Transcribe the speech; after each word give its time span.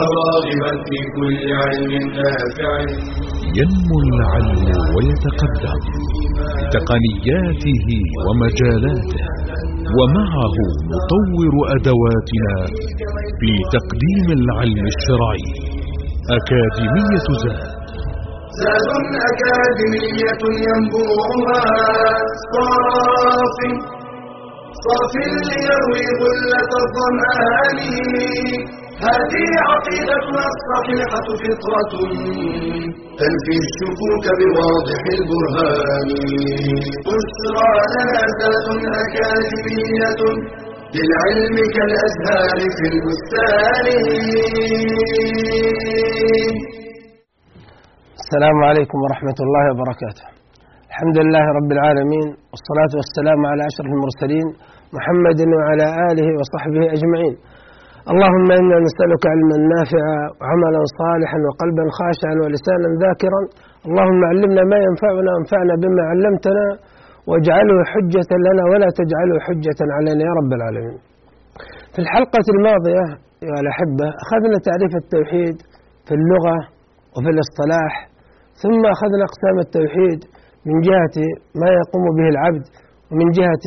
راغبا 0.00 0.72
في 0.86 0.98
كل 1.16 1.40
علم 1.60 1.92
نافع. 2.16 2.72
ينمو 3.58 3.96
العلم 4.06 4.66
ويتقدم 4.94 5.80
بتقنياته 6.60 7.88
ومجالاته 8.26 9.24
ومعه 9.96 10.56
نطور 10.92 11.54
أدواتنا 11.76 12.56
في 13.40 13.50
تقديم 13.76 14.26
العلم 14.38 14.84
الشرعي 14.94 15.46
أكاديمية 16.38 17.26
زاد. 17.42 17.60
زاد 18.60 18.88
أكاديمية 19.30 20.42
ينبوعها 20.66 21.62
صاف 22.52 23.58
صاف 24.84 25.12
ليروي 25.46 26.04
غلة 26.20 26.72
الظمآن. 26.84 27.78
هذه 29.04 29.48
عقيدتنا 29.70 30.44
الصحيحة 30.54 31.26
فطرة. 31.42 31.92
تنفي 33.20 33.54
الشكوك 33.64 34.24
بواضح 34.40 35.02
البرهان. 35.16 36.08
بشرى 37.06 37.70
لنا 37.94 38.22
ذات 38.40 38.66
أكاديمية 39.02 40.20
للعلم 40.96 41.56
كالأزهار 41.74 42.58
في 42.76 42.84
البستان. 42.92 43.86
السلام 48.22 48.56
عليكم 48.68 48.98
ورحمة 49.04 49.38
الله 49.44 49.64
وبركاته. 49.72 50.26
الحمد 50.90 51.16
لله 51.22 51.44
رب 51.58 51.70
العالمين 51.76 52.28
والصلاة 52.50 52.92
والسلام 52.98 53.40
على 53.50 53.62
أشرف 53.70 53.90
المرسلين 53.96 54.46
محمد 54.96 55.40
وعلى 55.56 55.86
آله 56.10 56.28
وصحبه 56.38 56.82
أجمعين. 56.96 57.36
اللهم 58.12 58.48
إنا 58.60 58.76
نسألك 58.86 59.22
علما 59.32 59.56
نافعا 59.74 60.18
وعملا 60.38 60.82
صالحا 61.00 61.38
وقلبا 61.46 61.84
خاشعا 61.98 62.34
ولسانا 62.42 62.88
ذاكرا. 63.04 63.40
اللهم 63.88 64.20
علمنا 64.30 64.62
ما 64.72 64.78
ينفعنا 64.86 65.30
وانفعنا 65.34 65.74
بما 65.82 66.02
علمتنا 66.10 66.66
واجعله 67.30 67.78
حجة 67.92 68.30
لنا 68.46 68.62
ولا 68.72 68.88
تجعله 69.00 69.36
حجة 69.46 69.80
علينا 69.96 70.22
يا 70.28 70.32
رب 70.40 70.50
العالمين. 70.58 70.98
في 71.94 71.98
الحلقة 72.04 72.46
الماضية 72.54 73.04
يا 73.48 73.56
الأحبة 73.62 74.06
أخذنا 74.24 74.56
تعريف 74.68 74.92
التوحيد 75.02 75.56
في 76.06 76.12
اللغة 76.18 76.56
وفي 77.14 77.30
الاصطلاح 77.34 77.92
ثم 78.62 78.82
أخذنا 78.94 79.24
أقسام 79.30 79.56
التوحيد 79.66 80.20
من 80.68 80.76
جهة 80.88 81.16
ما 81.60 81.68
يقوم 81.80 82.04
به 82.18 82.26
العبد 82.34 82.64
ومن 83.10 83.28
جهة 83.38 83.66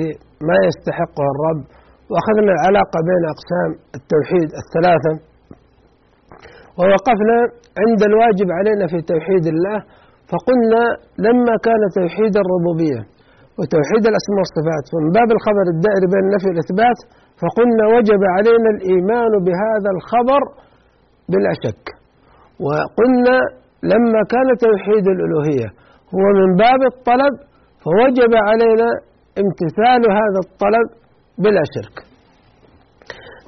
ما 0.49 0.57
يستحقه 0.67 1.25
الرب. 1.33 1.61
وأخذنا 2.11 2.51
العلاقة 2.57 2.97
بين 3.09 3.23
أقسام 3.35 3.69
التوحيد 3.99 4.49
الثلاثة 4.61 5.13
ووقفنا 6.79 7.37
عند 7.83 8.01
الواجب 8.09 8.49
علينا 8.59 8.85
في 8.91 8.99
توحيد 9.11 9.45
الله 9.53 9.79
فقلنا 10.31 10.83
لما 11.27 11.53
كان 11.67 11.81
توحيد 11.99 12.33
الربوبية 12.43 13.01
وتوحيد 13.57 14.03
الأسماء 14.11 14.39
والصفات 14.41 14.85
ومن 14.93 15.09
باب 15.19 15.29
الخبر 15.35 15.65
الدائري 15.75 16.07
بين 16.13 16.23
النفي 16.27 16.47
والإثبات 16.49 16.99
فقلنا 17.41 17.83
وجب 17.95 18.21
علينا 18.35 18.69
الإيمان 18.75 19.31
بهذا 19.45 19.89
الخبر 19.95 20.41
بلا 21.31 21.51
شك. 21.63 21.85
وقلنا 22.65 23.37
لما 23.91 24.21
كان 24.33 24.47
توحيد 24.65 25.05
الألوهية 25.15 25.67
هو 26.15 26.25
من 26.39 26.49
باب 26.63 26.81
الطلب 26.93 27.33
فوجب 27.83 28.31
علينا 28.47 28.89
امتثال 29.41 30.01
هذا 30.19 30.39
الطلب 30.45 30.87
بلا 31.43 31.63
شرك. 31.73 31.97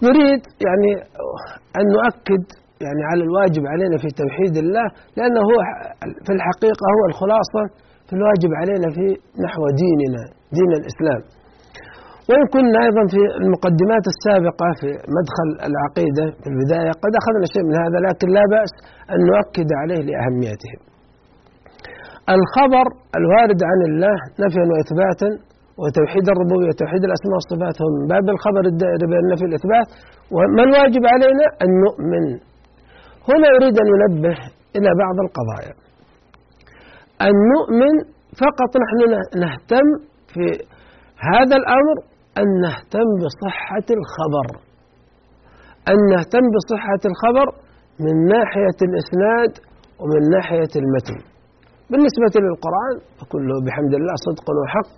نريد 0.05 0.41
يعني 0.67 0.91
أن 1.79 1.85
نؤكد 1.95 2.43
يعني 2.85 3.01
على 3.09 3.21
الواجب 3.27 3.63
علينا 3.73 3.97
في 4.03 4.09
توحيد 4.21 4.53
الله 4.63 4.87
لأنه 5.17 5.41
هو 5.49 5.57
في 6.25 6.31
الحقيقة 6.37 6.85
هو 6.95 7.03
الخلاصة 7.11 7.63
في 8.07 8.13
الواجب 8.19 8.51
علينا 8.61 8.87
في 8.97 9.05
نحو 9.45 9.61
ديننا 9.81 10.23
دين 10.57 10.71
الإسلام. 10.79 11.21
وإن 12.29 12.45
كنا 12.53 12.77
أيضا 12.87 13.03
في 13.13 13.21
المقدمات 13.41 14.05
السابقة 14.13 14.67
في 14.79 14.89
مدخل 15.17 15.49
العقيدة 15.69 16.25
في 16.41 16.47
البداية 16.51 16.91
قد 17.03 17.13
أخذنا 17.21 17.45
شيء 17.53 17.63
من 17.69 17.75
هذا 17.83 17.97
لكن 18.07 18.27
لا 18.37 18.43
بأس 18.53 18.71
أن 19.13 19.19
نؤكد 19.29 19.69
عليه 19.81 20.01
لأهميته. 20.09 20.73
الخبر 22.35 22.85
الوارد 23.19 23.59
عن 23.69 23.79
الله 23.89 24.17
نفيا 24.43 24.65
وإثباتا 24.71 25.29
وتوحيد 25.81 26.25
الربوبية 26.33 26.69
وتوحيد 26.71 27.03
الأسماء 27.09 27.35
والصفات 27.37 27.75
هو 27.81 27.89
من 27.97 28.05
باب 28.13 28.25
الخبر 28.35 28.63
الدائري 28.73 29.05
بين 29.11 29.21
النفي 29.25 29.43
والإثبات. 29.45 29.87
وما 30.35 30.63
الواجب 30.67 31.03
علينا 31.13 31.45
أن 31.63 31.69
نؤمن. 31.85 32.25
هنا 33.29 33.47
أريد 33.57 33.75
أن 33.83 33.87
ننبه 33.93 34.37
إلى 34.77 34.89
بعض 35.03 35.17
القضايا. 35.25 35.73
أن 37.27 37.33
نؤمن 37.53 37.93
فقط 38.43 38.71
نحن 38.83 38.99
نهتم 39.43 39.87
في 40.33 40.45
هذا 41.29 41.55
الأمر 41.61 41.95
أن 42.41 42.47
نهتم 42.65 43.07
بصحة 43.23 43.87
الخبر. 43.99 44.47
أن 45.91 45.97
نهتم 46.13 46.45
بصحة 46.55 47.01
الخبر 47.11 47.47
من 48.05 48.15
ناحية 48.33 48.79
الإسناد 48.87 49.51
ومن 50.01 50.21
ناحية 50.35 50.73
المتن. 50.81 51.21
بالنسبة 51.89 52.33
للقرآن 52.45 52.95
فكله 53.19 53.55
بحمد 53.65 53.93
الله 53.99 54.15
صدق 54.27 54.47
وحق. 54.59 54.97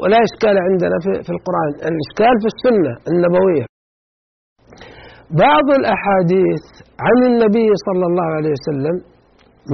ولا 0.00 0.18
إشكال 0.28 0.56
عندنا 0.66 0.96
في 1.26 1.30
القرآن. 1.36 1.70
الإشكال 1.90 2.34
في 2.42 2.48
السنة 2.54 2.92
النبوية. 3.12 3.64
بعض 5.44 5.66
الأحاديث 5.80 6.64
عن 7.06 7.18
النبي 7.30 7.68
صلى 7.86 8.04
الله 8.10 8.28
عليه 8.36 8.52
وسلم 8.58 8.96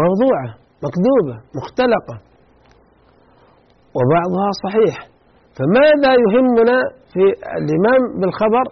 موضوعة 0.02 0.48
مكذوبة 0.84 1.36
مختلقة 1.58 2.16
وبعضها 3.96 4.50
صحيح. 4.64 4.96
فماذا 5.56 6.12
يهمنا 6.24 6.78
في 7.12 7.24
الإيمان 7.60 8.00
بالخبر؟ 8.20 8.64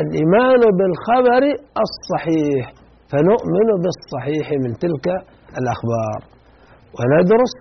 الإيمان 0.00 0.60
بالخبر 0.78 1.42
الصحيح. 1.86 2.64
فنؤمن 3.10 3.68
بالصحيح 3.82 4.46
من 4.64 4.72
تلك 4.84 5.06
الأخبار. 5.60 6.20
وندرس 6.96 7.54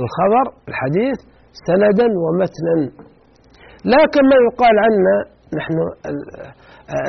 الخبر 0.00 0.44
الحديث 0.68 1.18
سندا 1.66 2.06
ومتنا. 2.22 2.76
لا 3.92 4.02
كما 4.14 4.36
يقال 4.46 4.76
عنا 4.86 5.16
نحن 5.58 5.76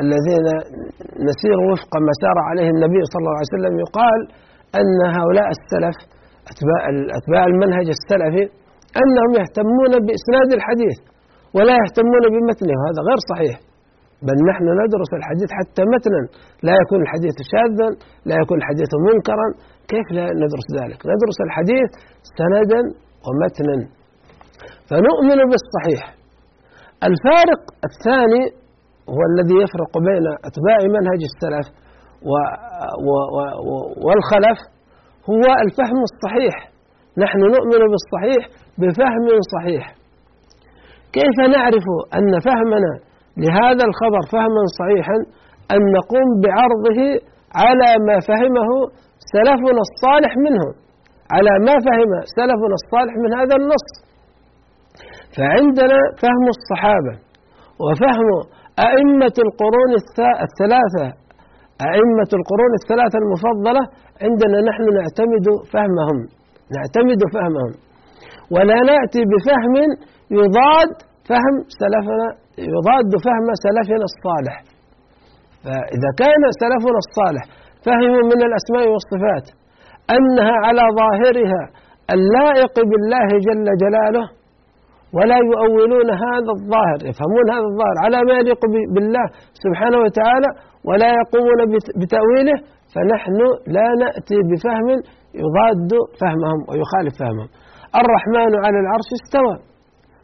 الذين 0.04 0.46
نسير 1.28 1.58
وفق 1.70 1.92
ما 2.06 2.12
سار 2.22 2.38
عليه 2.48 2.68
النبي 2.74 3.00
صلى 3.10 3.20
الله 3.22 3.36
عليه 3.38 3.52
وسلم 3.54 3.74
يقال 3.84 4.20
أن 4.80 4.98
هؤلاء 5.18 5.48
السلف 5.56 5.96
أتباع, 6.50 6.82
أتباع 7.18 7.42
المنهج 7.52 7.88
السلفي 7.98 8.44
أنهم 9.02 9.30
يهتمون 9.40 9.92
بإسناد 10.06 10.50
الحديث 10.58 10.98
ولا 11.56 11.74
يهتمون 11.82 12.24
بمتنه 12.32 12.74
وهذا 12.78 13.00
غير 13.08 13.20
صحيح. 13.32 13.56
بل 14.26 14.38
نحن 14.50 14.66
ندرس 14.82 15.10
الحديث 15.20 15.50
حتى 15.58 15.82
متنا. 15.92 16.22
لا 16.66 16.74
يكون 16.82 17.00
الحديث 17.06 17.36
شاذا 17.52 17.88
لا 18.28 18.34
يكون 18.42 18.56
الحديث 18.62 18.90
منكرا. 19.08 19.48
كيف 19.92 20.06
لا 20.16 20.24
ندرس 20.42 20.68
ذلك؟ 20.78 20.98
ندرس 21.12 21.38
الحديث 21.46 21.90
سندا 22.38 22.80
ومتنا. 23.26 23.76
فنؤمن 24.88 25.40
بالصحيح. 25.50 26.02
الفارق 27.08 27.62
الثاني 27.88 28.42
هو 29.14 29.20
الذي 29.30 29.56
يفرق 29.64 29.92
بين 30.08 30.26
أتباع 30.48 30.78
منهج 30.96 31.20
السلف 31.30 31.66
والخلف 34.06 34.58
هو 35.30 35.44
الفهم 35.64 36.00
الصحيح. 36.10 36.54
نحن 37.24 37.38
نؤمن 37.54 37.82
بالصحيح 37.92 38.42
بفهم 38.80 39.26
صحيح. 39.54 39.84
كيف 41.16 41.36
نعرف 41.56 41.86
أن 42.18 42.32
فهمنا 42.46 42.92
لهذا 43.42 43.84
الخبر 43.90 44.22
فهما 44.32 44.62
صحيحا؟ 44.80 45.16
أن 45.74 45.80
نقوم 45.98 46.28
بعرضه 46.44 47.00
على 47.62 47.88
ما 48.06 48.16
فهمه 48.28 48.70
سلفنا 49.34 49.82
الصالح 49.88 50.32
منه 50.46 50.66
على 51.34 51.52
ما 51.66 51.74
فهم 51.86 52.10
سلفنا 52.38 52.74
الصالح 52.80 53.14
من 53.24 53.30
هذا 53.40 53.54
النص. 53.60 53.86
فعندنا 55.38 56.00
فهم 56.22 56.44
الصحابة 56.56 57.14
وفهم 57.84 58.28
أئمة 58.88 59.36
القرون 59.46 59.90
الثلاثة. 60.46 61.06
أئمة 61.92 62.30
القرون 62.38 62.72
الثلاثة 62.80 63.16
المفضلة 63.24 63.82
عندنا 64.24 64.58
نحن 64.70 64.84
نعتمد 64.98 65.46
فهمهم 65.72 66.18
نعتمد 66.76 67.20
فهمهم. 67.34 67.72
ولا 68.54 68.78
نأتي 68.90 69.22
بفهم 69.32 69.74
يضاد 70.38 70.90
فهم 71.28 71.54
سلفنا 71.80 72.28
يضاد 72.74 73.10
فهم 73.26 73.46
سلفنا 73.64 74.06
الصالح. 74.10 74.56
فإذا 75.64 76.10
كان 76.22 76.42
سلفنا 76.62 76.98
الصالح 77.04 77.44
فهموا 77.84 78.24
من 78.32 78.40
الأسماء 78.48 78.84
والصفات 78.92 79.46
أنها 80.16 80.54
على 80.66 80.84
ظاهرها 81.00 81.62
اللائق 82.16 82.74
بالله 82.90 83.28
جل 83.46 83.66
جلاله 83.82 84.24
ولا 85.16 85.38
يؤولون 85.50 86.08
هذا 86.26 86.50
الظاهر 86.58 86.98
يفهمون 87.10 87.46
هذا 87.54 87.66
الظاهر 87.72 87.96
على 88.04 88.18
ما 88.28 88.34
يليق 88.40 88.62
بالله 88.94 89.26
سبحانه 89.64 89.98
وتعالى 90.04 90.50
ولا 90.88 91.08
يقومون 91.20 91.60
بتأويله 92.00 92.58
فنحن 92.94 93.38
لا 93.76 93.88
نأتي 94.02 94.38
بفهم 94.50 94.86
يضاد 95.42 95.90
فهمهم 96.20 96.60
ويخالف 96.68 97.14
فهمهم. 97.20 97.48
الرحمن 98.00 98.52
على 98.64 98.78
العرش 98.84 99.08
استوى. 99.18 99.56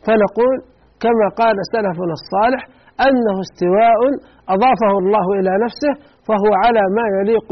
فنقول 0.06 0.56
كما 1.04 1.26
قال 1.40 1.56
سلفنا 1.75 2.14
الصالح 2.20 2.62
أنه 3.06 3.36
استواء 3.46 4.00
أضافه 4.54 4.92
الله 5.02 5.26
إلى 5.38 5.52
نفسه 5.64 5.92
فهو 6.28 6.50
على 6.64 6.82
ما 6.96 7.04
يليق 7.19 7.50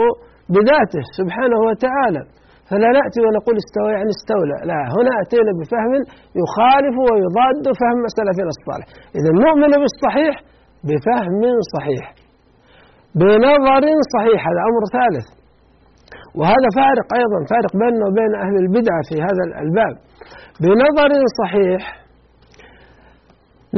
بذاته 0.54 1.02
سبحانه 1.18 1.60
وتعالى. 1.68 2.22
فلا 2.72 2.88
نأتي 2.98 3.20
ونقول 3.24 3.56
استوى 3.62 3.90
يعني 3.96 4.10
استولى. 4.16 4.56
لا 4.70 4.80
هنا 4.96 5.12
أتينا 5.22 5.52
بفهم 5.60 5.92
يخالف 6.42 6.94
ويضاد 7.06 7.64
فهم 7.80 8.00
سلفنا 8.18 8.50
الصالح. 8.56 8.86
إذا 9.18 9.30
نؤمن 9.44 9.72
بالصحيح 9.82 10.34
بفهم 10.88 11.42
صحيح 11.74 12.04
بنظر 13.20 13.84
صحيح 14.14 14.40
هذا 14.48 14.60
أمر 14.70 14.82
ثالث. 14.96 15.26
وهذا 16.38 16.68
فارق 16.80 17.08
أيضا 17.20 17.38
فارق 17.52 17.72
بيننا 17.82 18.04
وبين 18.08 18.32
أهل 18.44 18.56
البدعة 18.64 19.00
في 19.08 19.16
هذا 19.26 19.42
الباب. 19.64 19.94
بنظر 20.62 21.10
صحيح 21.40 21.82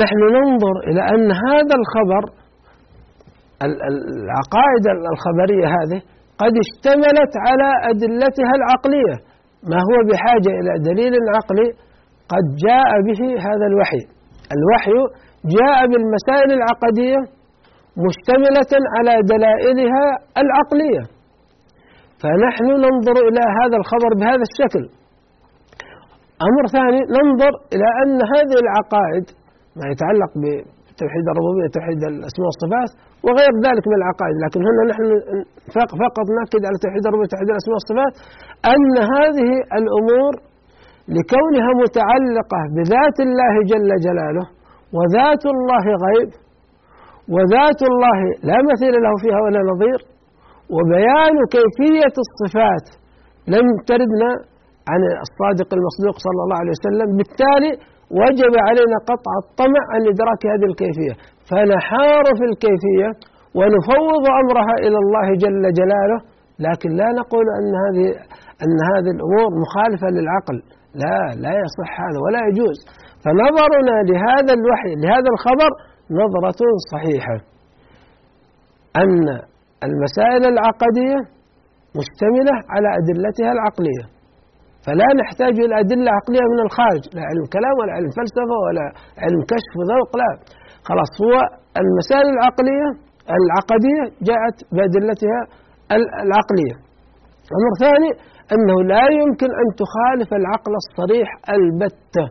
نحن 0.03 0.21
ننظر 0.37 0.77
إلى 0.89 1.03
أن 1.15 1.29
هذا 1.47 1.75
الخبر 1.81 2.25
العقائد 3.63 4.85
الخبرية 5.13 5.67
هذه 5.77 6.01
قد 6.43 6.55
اشتملت 6.65 7.33
على 7.47 7.69
أدلتها 7.91 8.53
العقلية. 8.61 9.17
ما 9.71 9.79
هو 9.89 9.97
بحاجة 10.09 10.53
إلى 10.61 10.73
دليل 10.89 11.15
عقلي؟ 11.37 11.69
قد 12.33 12.45
جاء 12.67 12.91
به 13.09 13.21
هذا 13.47 13.67
الوحي. 13.71 14.03
الوحي 14.57 14.99
جاء 15.57 15.79
بالمسائل 15.91 16.51
العقدية 16.59 17.21
مشتملة 18.07 18.73
على 18.95 19.15
دلائلها 19.33 20.07
العقلية. 20.43 21.03
فنحن 22.21 22.67
ننظر 22.85 23.17
إلى 23.29 23.45
هذا 23.59 23.77
الخبر 23.81 24.11
بهذا 24.21 24.45
الشكل. 24.51 24.85
أمر 26.49 26.65
ثاني 26.77 27.01
ننظر 27.17 27.53
إلى 27.75 27.89
أن 28.03 28.19
هذه 28.35 28.57
العقائد 28.65 29.25
ما 29.79 29.85
يتعلق 29.93 30.33
بتوحيد 30.95 31.27
الربوبية 31.33 31.69
توحيد 31.77 32.01
الأسماء 32.13 32.47
والصفات 32.49 32.91
وغير 33.27 33.53
ذلك 33.67 33.85
من 33.91 33.97
العقائد. 34.01 34.37
لكن 34.45 34.61
هنا 34.69 34.83
نحن 34.91 35.05
فقط 36.05 36.27
نأكد 36.39 36.63
على 36.69 36.77
توحيد 36.85 37.03
الربوبية 37.07 37.31
توحيد 37.35 37.49
الأسماء 37.55 37.75
والصفات 37.79 38.15
أن 38.75 38.95
هذه 39.15 39.51
الأمور 39.81 40.33
لكونها 41.17 41.71
متعلقة 41.83 42.61
بذات 42.77 43.19
الله 43.27 43.55
جل 43.73 43.91
جلاله 44.07 44.47
وذات 44.97 45.45
الله 45.55 45.85
غيب 46.07 46.31
وذات 47.35 47.81
الله 47.91 48.19
لا 48.51 48.59
مثيل 48.71 48.95
له 49.05 49.15
فيها 49.23 49.41
ولا 49.45 49.61
نظير 49.73 50.01
وبيان 50.75 51.37
كيفية 51.55 52.15
الصفات 52.25 52.87
لم 53.55 53.67
تردنا 53.91 54.31
عن 54.91 55.01
الصادق 55.27 55.69
المصدوق 55.79 56.17
صلى 56.27 56.41
الله 56.45 56.59
عليه 56.63 56.75
وسلم. 56.77 57.09
بالتالي 57.19 57.73
وجب 58.21 58.53
علينا 58.67 58.97
قطع 59.11 59.33
الطمع 59.45 59.83
عن 59.93 60.01
إدراك 60.13 60.43
هذه 60.53 60.67
الكيفية. 60.73 61.15
فنحار 61.49 62.25
في 62.39 62.45
الكيفية 62.51 63.09
ونفوض 63.59 64.25
أمرها 64.43 64.75
إلى 64.85 64.99
الله 65.05 65.27
جل 65.45 65.63
جلاله 65.81 66.19
لكن 66.67 66.91
لا 67.01 67.09
نقول 67.21 67.47
أن 67.59 67.71
هذه 67.85 68.07
أن 68.65 68.77
هذه 68.93 69.11
الأمور 69.17 69.49
مخالفة 69.65 70.09
للعقل. 70.17 70.57
لا 71.03 71.19
لا 71.45 71.53
يصح 71.65 71.91
هذا 72.05 72.19
ولا 72.25 72.41
يجوز. 72.49 72.79
فنظرنا 73.25 73.97
لهذا 74.11 74.53
الوحي 74.59 74.93
لهذا 75.03 75.29
الخبر 75.35 75.71
نظرة 76.21 76.61
صحيحة. 76.93 77.37
أن 79.03 79.25
المسائل 79.89 80.43
العقدية 80.55 81.19
مشتملة 81.99 82.55
على 82.73 82.89
أدلتها 82.99 83.53
العقلية. 83.57 84.14
فلا 84.85 85.09
نحتاج 85.21 85.55
إلى 85.65 85.75
أدلة 85.83 86.11
عقلية 86.19 86.47
من 86.53 86.61
الخارج 86.67 87.03
لا 87.17 87.23
علم 87.31 87.45
كلام 87.57 87.75
ولا 87.81 87.93
علم 87.99 88.11
فلسفة 88.19 88.57
ولا 88.67 88.87
علم 89.25 89.41
كشف 89.53 89.73
وذوق 89.79 90.11
لا. 90.21 90.31
خلاص 90.89 91.11
هو 91.25 91.35
المسائل 91.83 92.27
العقلية 92.35 92.89
العقدية 93.39 94.03
جاءت 94.29 94.57
بأدلتها 94.75 95.41
العقلية. 96.25 96.77
أمر 97.59 97.73
ثاني 97.85 98.11
أنه 98.55 98.77
لا 98.93 99.05
يمكن 99.21 99.51
أن 99.61 99.67
تخالف 99.83 100.31
العقل 100.41 100.73
الصريح 100.83 101.29
البتة. 101.57 102.27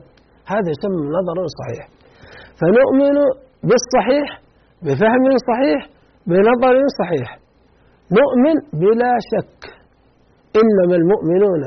هذا 0.54 0.70
يسمى 0.74 1.06
نظر 1.18 1.38
صحيح 1.60 1.84
فنؤمن 2.60 3.18
بالصحيح 3.70 4.30
بفهم 4.86 5.26
صحيح 5.50 5.82
بنظر 6.30 6.76
صحيح. 7.00 7.30
نؤمن 8.20 8.56
بلا 8.82 9.14
شك. 9.32 9.62
إنما 10.62 10.96
المؤمنون 11.02 11.62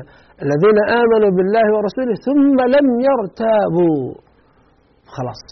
الذين 0.44 0.78
آمنوا 1.02 1.30
بالله 1.36 1.66
ورسوله 1.74 2.14
ثم 2.28 2.56
لم 2.76 2.86
يرتابوا. 3.08 4.02
خلاص. 5.16 5.42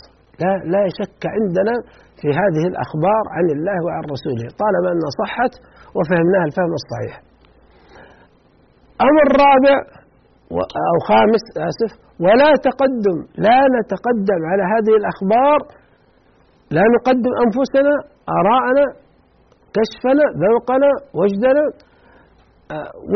لا 0.43 0.53
لا 0.75 0.85
شك 0.99 1.23
عندنا 1.37 1.75
في 2.21 2.29
هذه 2.41 2.65
الأخبار 2.73 3.25
عن 3.37 3.47
الله 3.57 3.79
وعن 3.87 4.03
رسوله. 4.15 4.47
طالما 4.63 4.89
أنها 4.95 5.13
صحت 5.23 5.53
وفهمناها 5.97 6.45
الفهم 6.49 6.73
الصحيح. 6.81 7.15
أمر 9.09 9.27
رابع 9.45 9.77
أو 10.91 10.97
خامس 11.11 11.45
آسف. 11.71 11.93
ولا 12.25 12.51
تقدم 12.69 13.19
لا 13.47 13.59
نتقدم 13.77 14.41
على 14.51 14.65
هذه 14.73 14.95
الأخبار. 15.01 15.59
لا 16.77 16.85
نقدم 16.95 17.33
أنفسنا 17.45 17.95
آراءنا 18.39 18.87
كشفنا 19.75 20.25
ذوقنا 20.43 20.91
وجدنا. 21.19 21.65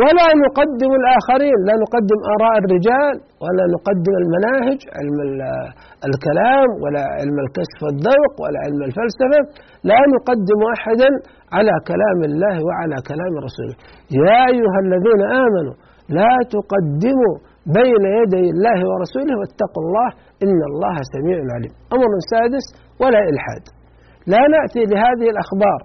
ولا 0.01 0.29
نقدم 0.45 0.91
الآخرين 1.01 1.59
لا 1.69 1.75
نقدم 1.85 2.19
آراء 2.35 2.55
الرجال 2.63 3.15
ولا 3.45 3.65
نقدم 3.75 4.15
المناهج 4.23 4.79
علم 4.97 5.19
الكلام 6.09 6.69
ولا 6.83 7.05
علم 7.19 7.37
الكشف 7.45 7.79
والذوق 7.85 8.35
ولا 8.43 8.59
علم 8.67 8.81
الفلسفة 8.89 9.41
لا 9.91 10.01
نقدم 10.15 10.61
أحدا 10.77 11.11
على 11.57 11.75
كلام 11.91 12.19
الله 12.31 12.57
وعلى 12.69 12.97
كلام 13.11 13.33
رسوله. 13.47 13.77
يا 14.21 14.39
أيها 14.53 14.79
الذين 14.87 15.23
آمنوا 15.45 15.77
لا 16.19 16.35
تقدموا 16.57 17.35
بين 17.79 18.03
يدي 18.19 18.45
الله 18.55 18.79
ورسوله 18.91 19.35
واتقوا 19.41 19.83
الله 19.87 20.09
إن 20.45 20.61
الله 20.71 20.97
سميع 21.15 21.39
عليم. 21.57 21.73
أمر 21.97 22.11
سادس 22.33 22.67
ولا 23.03 23.21
إلحاد. 23.31 23.65
لا 24.33 24.43
نأتي 24.55 24.83
لهذه 24.93 25.27
الأخبار 25.35 25.81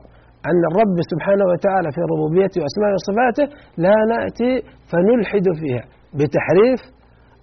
عن 0.47 0.55
الرب 0.69 0.97
سبحانه 1.11 1.45
وتعالى 1.51 1.89
في 1.95 2.01
ربوبيته 2.13 2.57
وأسمائه 2.61 2.93
وصفاته 2.97 3.45
لا 3.85 3.95
نأتي 4.13 4.51
فنلحد 4.89 5.47
فيها 5.59 5.83
بتحريف 6.19 6.81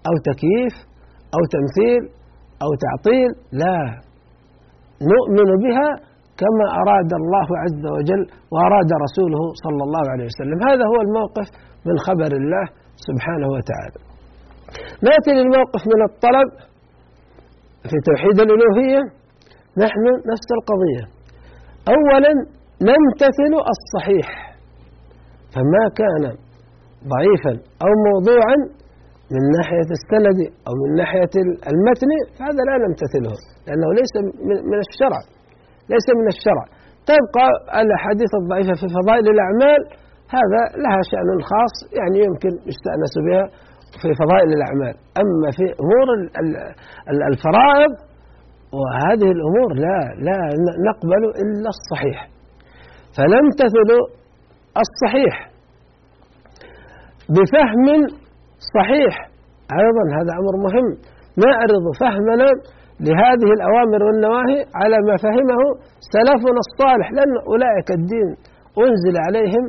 أو 0.09 0.15
تكييف 0.31 0.75
أو 1.35 1.41
تمثيل 1.55 2.03
أو 2.65 2.71
تعطيل 2.85 3.31
لا. 3.63 3.79
نؤمن 5.13 5.51
بها 5.65 5.89
كما 6.41 6.67
أراد 6.83 7.11
الله 7.21 7.49
عز 7.63 7.85
وجل 7.97 8.23
وأراد 8.53 8.91
رسوله 9.07 9.43
صلى 9.65 9.83
الله 9.87 10.05
عليه 10.13 10.27
وسلم. 10.31 10.59
هذا 10.69 10.85
هو 10.93 10.99
الموقف 11.07 11.47
من 11.89 11.97
خبر 12.07 12.31
الله 12.41 12.65
سبحانه 13.09 13.49
وتعالى. 13.57 14.01
نأتي 15.09 15.31
للموقف 15.39 15.83
من 15.93 16.01
الطلب 16.09 16.49
في 17.91 17.97
توحيد 18.09 18.37
الألوهية. 18.47 19.03
نحن 19.85 20.05
نفس 20.33 20.49
القضية. 20.59 21.05
أولا 21.95 22.33
نمتثل 22.89 23.53
الصحيح. 23.75 24.29
فما 25.55 25.85
كان 26.01 26.25
ضعيفا 27.13 27.55
أو 27.85 27.91
موضوعا 28.09 28.57
من 29.35 29.43
ناحية 29.59 29.91
السند 29.99 30.39
أو 30.67 30.73
من 30.83 30.91
ناحية 31.01 31.35
المتن 31.73 32.11
فهذا 32.37 32.63
لا 32.69 32.75
نمتثله 32.85 33.35
لأنه 33.67 33.89
ليس 34.01 34.13
من 34.71 34.79
الشرع. 34.87 35.21
ليس 35.93 36.07
من 36.21 36.27
الشرع. 36.35 36.65
تبقى 37.11 37.47
الأحاديث 37.83 38.33
الضعيفة 38.41 38.75
في 38.81 38.87
فضائل 38.99 39.27
الأعمال 39.35 39.81
هذا 40.37 40.63
لها 40.85 41.01
شأن 41.11 41.29
خاص 41.51 41.75
يعني 41.99 42.19
يمكن 42.29 42.53
يستأنس 42.71 43.15
بها 43.27 43.45
في 44.01 44.09
فضائل 44.23 44.49
الأعمال. 44.59 44.95
أما 45.23 45.49
في 45.59 45.67
أمور 45.83 46.07
الفرائض 47.33 47.93
وهذه 48.79 49.29
الأمور 49.37 49.69
لا 49.87 49.99
لا 50.29 50.39
نقبل 50.89 51.23
إلا 51.43 51.69
الصحيح. 51.77 52.19
فنمتثل 53.17 53.91
الصحيح. 54.83 55.35
بفهم 57.37 57.87
صحيح. 58.77 59.15
أيضا 59.81 60.05
هذا 60.19 60.33
أمر 60.41 60.55
مهم. 60.67 60.89
نعرض 61.45 61.85
فهمنا 62.01 62.51
لهذه 63.07 63.49
الأوامر 63.59 64.01
والنواهي 64.07 64.59
على 64.81 64.97
ما 65.09 65.17
فهمه 65.25 65.61
سلفنا 66.15 66.61
الصالح. 66.67 67.07
لأن 67.17 67.35
أولئك 67.53 67.89
الدين 67.99 68.29
أنزل 68.85 69.17
عليهم 69.27 69.65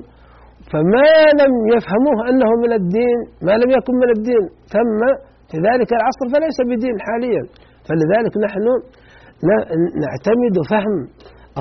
فما 0.72 1.12
لم 1.42 1.54
يفهموه 1.76 2.20
أنه 2.30 2.50
من 2.64 2.72
الدين 2.80 3.20
ما 3.48 3.54
لم 3.62 3.70
يكن 3.78 3.94
من 4.04 4.10
الدين. 4.18 4.44
ثم 4.74 5.00
في 5.50 5.58
ذلك 5.68 5.90
العصر 5.98 6.26
فليس 6.34 6.58
بدين 6.72 6.96
حاليا. 7.08 7.44
فلذلك 7.88 8.34
نحن 8.46 8.66
نعتمد 10.04 10.56
فهم 10.72 10.96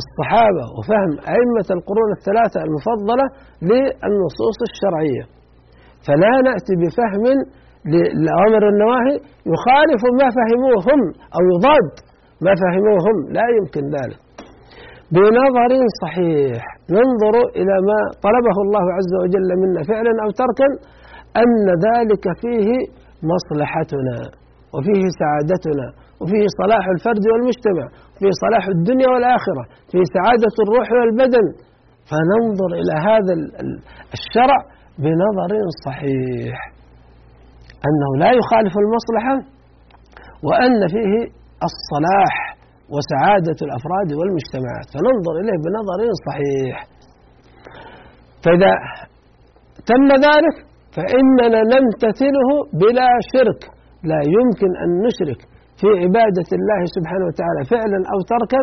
الصحابة 0.01 0.65
وفهم 0.77 1.11
أئمة 1.35 1.69
القرون 1.77 2.11
الثلاثة 2.19 2.59
المفضلة 2.67 3.27
للنصوص 3.71 4.59
الشرعية. 4.71 5.25
فلا 6.07 6.35
نأتي 6.49 6.75
بفهم 6.83 7.25
للأوامر 7.93 8.63
والنواهي 8.67 9.17
يخالف 9.53 10.03
ما 10.21 10.29
فهموه 10.39 10.79
هم 10.89 11.01
أو 11.37 11.43
يضاد 11.53 11.93
ما 12.45 12.53
فهموه 12.63 12.99
هم 13.07 13.17
لا 13.37 13.47
يمكن 13.59 13.85
ذلك. 13.97 14.21
بنظر 15.15 15.73
صحيح 16.03 16.63
ننظر 16.97 17.35
إلى 17.59 17.75
ما 17.89 17.99
طلبه 18.27 18.57
الله 18.65 18.85
عز 18.99 19.13
وجل 19.23 19.51
منا 19.63 19.83
فعلا 19.91 20.13
أو 20.25 20.29
تركا 20.43 20.69
أن 21.43 21.67
ذلك 21.89 22.25
فيه 22.43 22.69
مصلحتنا 23.33 24.19
وفيه 24.75 25.03
سعادتنا. 25.21 25.87
وفيه 26.21 26.45
صلاح 26.61 26.85
الفرد 26.95 27.25
والمجتمع 27.31 27.87
فيه 28.19 28.33
صلاح 28.45 28.65
الدنيا 28.77 29.09
والآخرة 29.13 29.65
فيه 29.91 30.05
سعادة 30.17 30.55
الروح 30.65 30.89
والبدن. 30.99 31.47
فننظر 32.11 32.71
إلى 32.81 32.95
هذا 33.09 33.33
الشرع 34.17 34.59
بنظر 35.03 35.53
صحيح. 35.87 36.57
أنه 37.89 38.11
لا 38.23 38.31
يخالف 38.41 38.75
المصلحة 38.85 39.35
وأن 40.47 40.81
فيه 40.95 41.13
الصلاح 41.69 42.35
وسعادة 42.95 43.59
الأفراد 43.67 44.09
والمجتمعات 44.19 44.87
فننظر 44.95 45.35
إليه 45.41 45.59
بنظر 45.65 46.01
صحيح. 46.27 46.77
فإذا 48.45 48.73
تم 49.91 50.09
ذلك 50.29 50.57
فإننا 50.97 51.61
نمتثله 51.75 52.49
بلا 52.81 53.11
شرك. 53.33 53.61
لا 54.11 54.21
يمكن 54.37 54.71
أن 54.83 54.91
نشرك. 55.07 55.41
في 55.81 55.89
عبادة 56.03 56.49
الله 56.59 56.81
سبحانه 56.97 57.25
وتعالى 57.31 57.61
فعلا 57.75 57.99
أو 58.13 58.19
تركا 58.33 58.63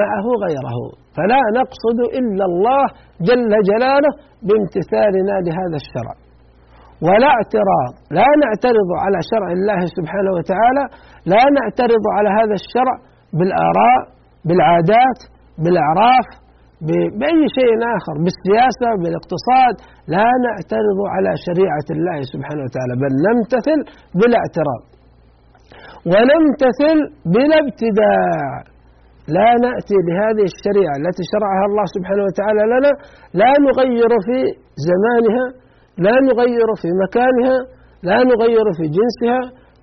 معه 0.00 0.26
غيره. 0.44 0.78
فلا 1.16 1.42
نقصد 1.60 1.98
إلا 2.18 2.44
الله 2.50 2.84
جل 3.28 3.52
جلاله 3.70 4.10
بامتثالنا 4.46 5.34
لهذا 5.46 5.76
الشرع. 5.82 6.14
ولا 7.06 7.28
اعتراض 7.36 7.92
لا 8.18 8.28
نعترض 8.42 8.90
على 9.04 9.18
شرع 9.30 9.48
الله 9.58 9.80
سبحانه 9.96 10.32
وتعالى 10.38 10.84
لا 11.32 11.42
نعترض 11.56 12.04
على 12.16 12.30
هذا 12.38 12.54
الشرع 12.60 12.96
بالآراء 13.38 14.00
بالعادات 14.46 15.18
بالأعراف 15.62 16.26
بأي 17.20 17.42
شيء 17.58 17.72
آخر 17.96 18.14
بالسياسة 18.24 18.88
بالاقتصاد. 19.02 19.74
لا 20.14 20.28
نعترض 20.46 20.98
على 21.14 21.30
شريعة 21.46 21.88
الله 21.96 22.18
سبحانه 22.32 22.62
وتعالى 22.66 22.94
بل 23.02 23.12
نمتثل 23.26 23.80
بلا 24.20 24.36
اعتراض 24.42 24.82
ونمتثل 26.12 26.98
بلا 27.34 27.58
ابتداع 27.64 28.54
لا 29.36 29.48
نأتي 29.64 29.96
بهذه 30.06 30.44
الشريعة 30.52 30.94
التي 31.00 31.22
شرعها 31.32 31.64
الله 31.70 31.86
سبحانه 31.96 32.22
وتعالى 32.28 32.62
لنا 32.72 32.92
لا 33.40 33.52
نغير 33.66 34.12
في 34.26 34.38
زمانها 34.88 35.44
لا 36.06 36.14
نغير 36.28 36.68
في 36.82 36.88
مكانها 37.02 37.56
لا 38.08 38.18
نغير 38.30 38.66
في 38.78 38.84
جنسها 38.96 39.40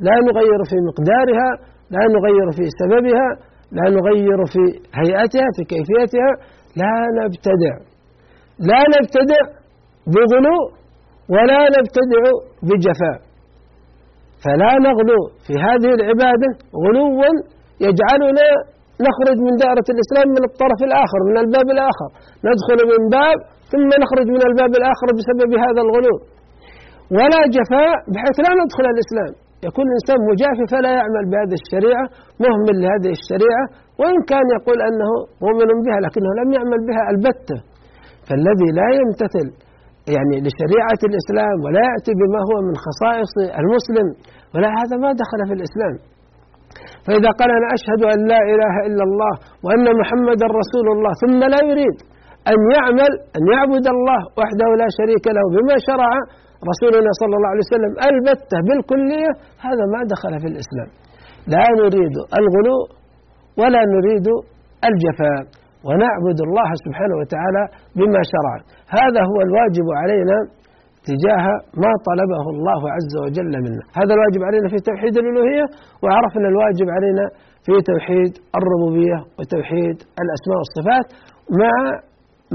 لا 0.07 0.15
نغير 0.27 0.61
في 0.69 0.77
مقدارها 0.89 1.49
لا 1.95 2.03
نغير 2.15 2.47
في 2.57 2.65
سببها 2.79 3.27
لا 3.77 3.85
نغير 3.97 4.39
في 4.53 4.63
هيئتها 4.99 5.47
في 5.55 5.63
كيفيتها 5.71 6.31
لا 6.81 6.93
نبتدع. 7.19 7.75
لا 8.69 8.81
نبتدع 8.95 9.43
بغلو 10.13 10.59
ولا 11.33 11.61
نبتدع 11.75 12.23
بجفاء. 12.67 13.30
فلا 14.43 14.71
نغلو 14.87 15.21
في 15.45 15.53
هذه 15.67 15.91
العبادة 15.97 16.49
غلوا 16.83 17.31
يجعلنا 17.87 18.47
نخرج 19.07 19.37
من 19.47 19.53
دائرة 19.63 19.87
الإسلام 19.95 20.27
من 20.35 20.43
الطرف 20.49 20.79
الآخر 20.89 21.19
من 21.29 21.37
الباب 21.43 21.67
الآخر. 21.75 22.09
ندخل 22.47 22.79
من 22.91 23.01
باب 23.17 23.37
ثم 23.71 23.89
نخرج 24.03 24.27
من 24.35 24.43
الباب 24.49 24.71
الآخر 24.79 25.07
بسبب 25.17 25.51
هذا 25.65 25.81
الغلو. 25.85 26.15
ولا 27.17 27.41
جفاء 27.57 27.95
بحيث 28.13 28.37
لا 28.45 28.51
ندخل 28.61 28.85
الإسلام. 28.93 29.31
يكون 29.67 29.85
الإنسان 29.91 30.19
مجافي 30.31 30.65
فلا 30.73 30.91
يعمل 30.99 31.23
بهذه 31.31 31.55
الشريعة 31.61 32.05
مهمل 32.43 32.75
لهذه 32.83 33.11
الشريعة 33.19 33.65
وإن 33.99 34.17
كان 34.31 34.47
يقول 34.57 34.77
أنه 34.89 35.11
مؤمن 35.45 35.69
بها 35.85 35.99
لكنه 36.05 36.29
لم 36.39 36.49
يعمل 36.57 36.79
بها 36.89 37.03
البتة. 37.13 37.57
فالذي 38.27 38.69
لا 38.79 38.87
يمتثل 38.99 39.47
يعني 40.15 40.35
لشريعة 40.45 41.01
الإسلام 41.09 41.55
ولا 41.65 41.81
يأتي 41.89 42.11
بما 42.19 42.39
هو 42.49 42.55
من 42.67 42.75
خصائص 42.85 43.33
المسلم 43.61 44.07
ولا 44.53 44.69
هذا 44.79 44.95
ما 45.03 45.09
دخل 45.23 45.39
في 45.49 45.53
الإسلام. 45.57 45.95
فإذا 47.05 47.29
قال 47.39 47.49
أنا 47.59 47.67
أشهد 47.77 48.01
أن 48.13 48.19
لا 48.31 48.41
إله 48.53 48.73
إلا 48.87 49.03
الله 49.09 49.33
وأن 49.65 49.85
محمدا 50.01 50.47
رسول 50.61 50.87
الله 50.95 51.11
ثم 51.23 51.39
لا 51.53 51.61
يريد 51.71 51.97
أن 52.51 52.57
يعمل 52.75 53.11
أن 53.37 53.43
يعبد 53.53 53.85
الله 53.95 54.21
وحده 54.39 54.67
لا 54.81 54.89
شريك 54.99 55.25
له 55.37 55.45
بما 55.55 55.75
شرع 55.89 56.11
رسولنا 56.71 57.11
صلى 57.21 57.35
الله 57.37 57.49
عليه 57.53 57.65
وسلم 57.67 57.91
البتة 58.09 58.57
بالكلية 58.67 59.31
هذا 59.67 59.83
ما 59.93 59.99
دخل 60.13 60.33
في 60.43 60.47
الإسلام. 60.53 60.89
لا 61.53 61.65
نريد 61.81 62.15
الغلو 62.39 62.79
ولا 63.61 63.81
نريد 63.95 64.27
الجفاء. 64.89 65.41
ونعبد 65.87 66.39
الله 66.47 66.69
سبحانه 66.85 67.15
وتعالى 67.21 67.63
بما 67.97 68.21
شرع. 68.33 68.55
هذا 68.99 69.21
هو 69.29 69.37
الواجب 69.47 69.87
علينا 70.01 70.37
تجاه 71.09 71.45
ما 71.83 71.91
طلبه 72.09 72.43
الله 72.53 72.81
عز 72.95 73.13
وجل 73.23 73.53
منا. 73.65 73.83
هذا 73.99 74.11
الواجب 74.17 74.41
علينا 74.47 74.67
في 74.73 74.79
توحيد 74.89 75.13
الألوهية 75.21 75.65
وعرفنا 76.03 76.47
الواجب 76.53 76.87
علينا 76.97 77.25
في 77.65 77.73
توحيد 77.91 78.31
الربوبية 78.59 79.19
وتوحيد 79.37 79.97
الأسماء 80.23 80.57
والصفات 80.61 81.07
مع 81.61 81.73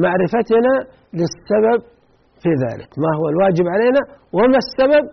معرفتنا 0.04 0.74
للسبب 1.18 1.80
في 2.42 2.50
ذلك. 2.64 2.88
ما 3.02 3.10
هو 3.18 3.24
الواجب 3.32 3.66
علينا 3.74 4.02
وما 4.36 4.58
السبب؟ 4.64 5.04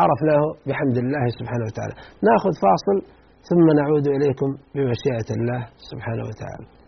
عرفناه 0.00 0.44
بحمد 0.68 0.96
الله 1.04 1.24
سبحانه 1.38 1.64
وتعالى. 1.68 1.94
ناخذ 2.28 2.52
فاصل 2.64 2.96
ثم 3.48 3.66
نعود 3.80 4.06
إليكم 4.16 4.48
بمشيئة 4.74 5.28
الله 5.36 5.60
سبحانه 5.90 6.24
وتعالى. 6.28 6.79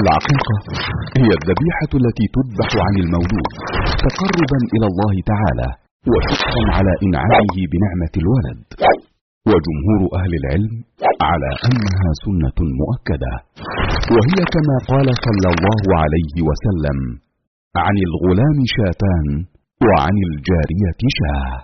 العقيقة 0.00 0.54
هي 1.18 1.28
الذبيحة 1.38 1.92
التي 2.00 2.26
تذبح 2.36 2.70
عن 2.86 2.94
المولود 3.04 3.50
تقربا 4.06 4.58
إلى 4.74 4.86
الله 4.92 5.14
تعالى 5.32 5.68
وشكرا 6.12 6.62
على 6.76 6.92
إنعامه 7.06 7.56
بنعمة 7.72 8.14
الولد. 8.22 8.60
وجمهور 9.50 10.00
أهل 10.20 10.32
العلم 10.40 10.74
على 11.30 11.50
أنها 11.68 12.08
سنة 12.24 12.58
مؤكدة 12.82 13.32
وهي 14.14 14.38
كما 14.54 14.76
قال 14.90 15.08
صلى 15.26 15.48
الله 15.54 15.82
عليه 16.02 16.36
وسلم 16.48 16.98
عن 17.86 17.96
الغلام 18.08 18.58
شاتان 18.76 19.26
وعن 19.86 20.16
الجارية 20.30 21.00
شاة. 21.18 21.54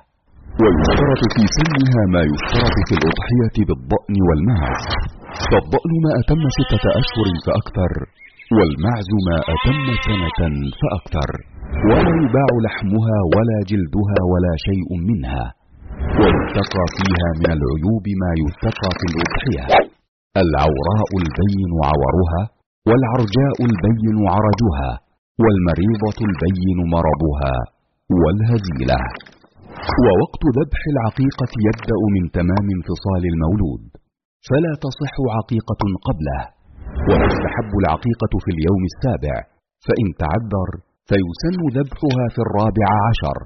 ويشترط 0.61 1.23
في 1.35 1.45
سنها 1.59 2.03
ما 2.15 2.23
يشترط 2.33 2.77
في 2.89 2.95
الأضحية 2.99 3.57
بالضأن 3.69 4.17
والمعز. 4.27 4.87
فالضأن 5.51 5.93
ما 6.05 6.13
أتم 6.21 6.43
ستة 6.59 6.85
أشهر 7.01 7.29
فأكثر 7.47 7.93
والمعز 8.57 9.11
ما 9.29 9.37
أتم 9.55 9.87
سنة 10.07 10.41
فأكثر. 10.81 11.31
ولا 11.89 12.15
يباع 12.25 12.51
لحمها 12.67 13.19
ولا 13.35 13.59
جلدها 13.71 14.19
ولا 14.33 14.53
شيء 14.67 14.89
منها. 15.09 15.45
ويتقى 16.21 16.85
فيها 16.97 17.29
من 17.41 17.51
العيوب 17.57 18.05
ما 18.23 18.31
يتقى 18.45 18.91
في 18.99 19.05
الأضحية. 19.11 19.65
العوراء 20.45 21.11
البين 21.23 21.73
عورها 21.89 22.43
والعرجاء 22.89 23.57
البين 23.71 24.17
عرجها 24.35 24.91
والمريضة 25.43 26.19
البين 26.29 26.79
مرضها. 26.97 27.78
والهزيلة. 28.23 29.01
ووقت 30.05 30.43
ذبح 30.59 30.81
العقيقة 30.95 31.53
يبدأ 31.69 32.01
من 32.15 32.25
تمام 32.39 32.67
انفصال 32.77 33.23
المولود. 33.33 33.83
فلا 34.49 34.73
تصح 34.85 35.15
عقيقة 35.39 35.83
قبله. 36.07 36.43
وتستحب 37.09 37.73
العقيقة 37.83 38.33
في 38.45 38.51
اليوم 38.57 38.83
السابع. 38.91 39.37
فإن 39.87 40.07
تعذر 40.23 40.71
فيسن 41.11 41.59
ذبحها 41.77 42.25
في 42.35 42.41
الرابع 42.47 42.89
عشر. 43.09 43.39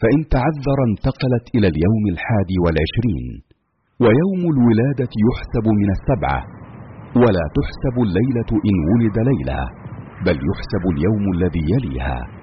فإن 0.00 0.20
تعذر 0.34 0.78
انتقلت 0.90 1.46
إلى 1.56 1.66
اليوم 1.72 2.04
الحادي 2.14 2.56
والعشرين. 2.64 3.26
ويوم 4.04 4.40
الولادة 4.54 5.12
يحسب 5.26 5.66
من 5.80 5.88
السبعة. 5.96 6.40
ولا 7.22 7.44
تحسب 7.58 7.96
الليلة 8.06 8.50
إن 8.68 8.76
ولد 8.90 9.16
ليلة. 9.30 9.60
بل 10.26 10.36
يحسب 10.50 10.82
اليوم 10.94 11.24
الذي 11.36 11.64
يليها. 11.74 12.37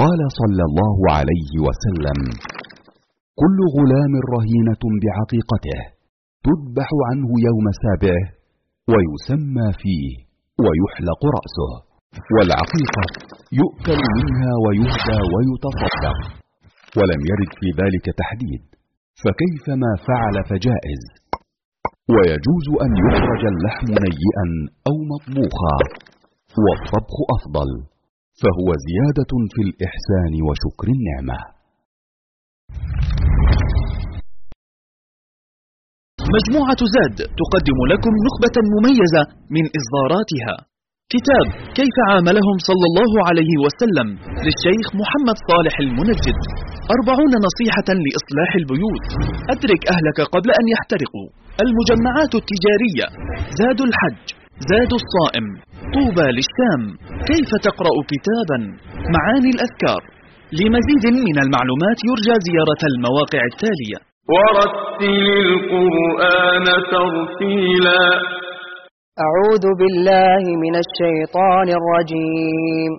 قال 0.00 0.20
صلى 0.40 0.62
الله 0.68 0.98
عليه 1.16 1.50
وسلم 1.66 2.18
كل 3.40 3.58
غلام 3.76 4.12
رهينة 4.34 4.82
بعقيقته 5.02 5.80
تذبح 6.46 6.88
عنه 7.08 7.28
يوم 7.48 7.66
سابعه 7.84 8.24
ويسمى 8.92 9.68
فيه 9.82 10.06
ويحلق 10.64 11.20
رأسه 11.36 11.72
والعقيقة 12.34 13.04
يؤكل 13.60 14.00
منها 14.18 14.52
ويهدى 14.64 15.18
ويتصدق 15.32 16.18
ولم 16.98 17.20
يرد 17.30 17.52
في 17.60 17.68
ذلك 17.80 18.06
تحديد 18.20 18.62
فكيف 19.22 19.64
ما 19.82 19.92
فعل 20.08 20.36
فجائز 20.50 21.02
ويجوز 22.14 22.66
أن 22.84 22.92
يخرج 23.06 23.42
اللحم 23.52 23.88
نيئا 24.06 24.46
أو 24.88 24.96
مطبوخا 25.12 25.76
والطبخ 26.64 27.16
أفضل. 27.36 27.70
فهو 28.42 28.68
زيادة 28.88 29.32
في 29.54 29.60
الإحسان 29.68 30.32
وشكر 30.46 30.86
النعمة. 30.96 31.38
مجموعة 36.36 36.80
زاد 36.96 37.16
تقدم 37.40 37.78
لكم 37.92 38.12
نخبة 38.26 38.56
مميزة 38.74 39.22
من 39.54 39.64
إصداراتها. 39.78 40.56
كتاب 41.14 41.46
كيف 41.78 41.96
عاملهم 42.10 42.56
صلى 42.68 42.84
الله 42.90 43.12
عليه 43.28 43.52
وسلم 43.64 44.08
للشيخ 44.46 44.86
محمد 45.00 45.36
صالح 45.50 45.74
المنجد. 45.86 46.38
أربعون 46.96 47.32
نصيحة 47.48 47.88
لإصلاح 48.04 48.50
البيوت. 48.60 49.06
أدرك 49.54 49.82
أهلك 49.94 50.18
قبل 50.34 50.48
أن 50.60 50.64
يحترقوا. 50.74 51.28
المجمعات 51.64 52.32
التجارية. 52.42 53.06
زاد 53.60 53.78
الحج. 53.88 54.24
زاد 54.70 54.90
الصائم. 55.00 55.46
طوبى 55.96 56.26
للشام. 56.36 56.82
كيف 57.30 57.50
تقرأ 57.68 57.96
كتابا؟ 58.12 58.58
معاني 59.14 59.50
الأذكار. 59.56 60.02
لمزيد 60.58 61.04
من 61.28 61.36
المعلومات 61.44 61.98
يرجى 62.10 62.34
زيارة 62.48 62.82
المواقع 62.92 63.42
التالية. 63.52 63.98
ورتل 64.34 65.26
القرآن 65.46 66.66
ترتيلا. 66.94 68.00
أعوذ 69.24 69.64
بالله 69.80 70.42
من 70.64 70.74
الشيطان 70.84 71.68
الرجيم. 71.78 72.92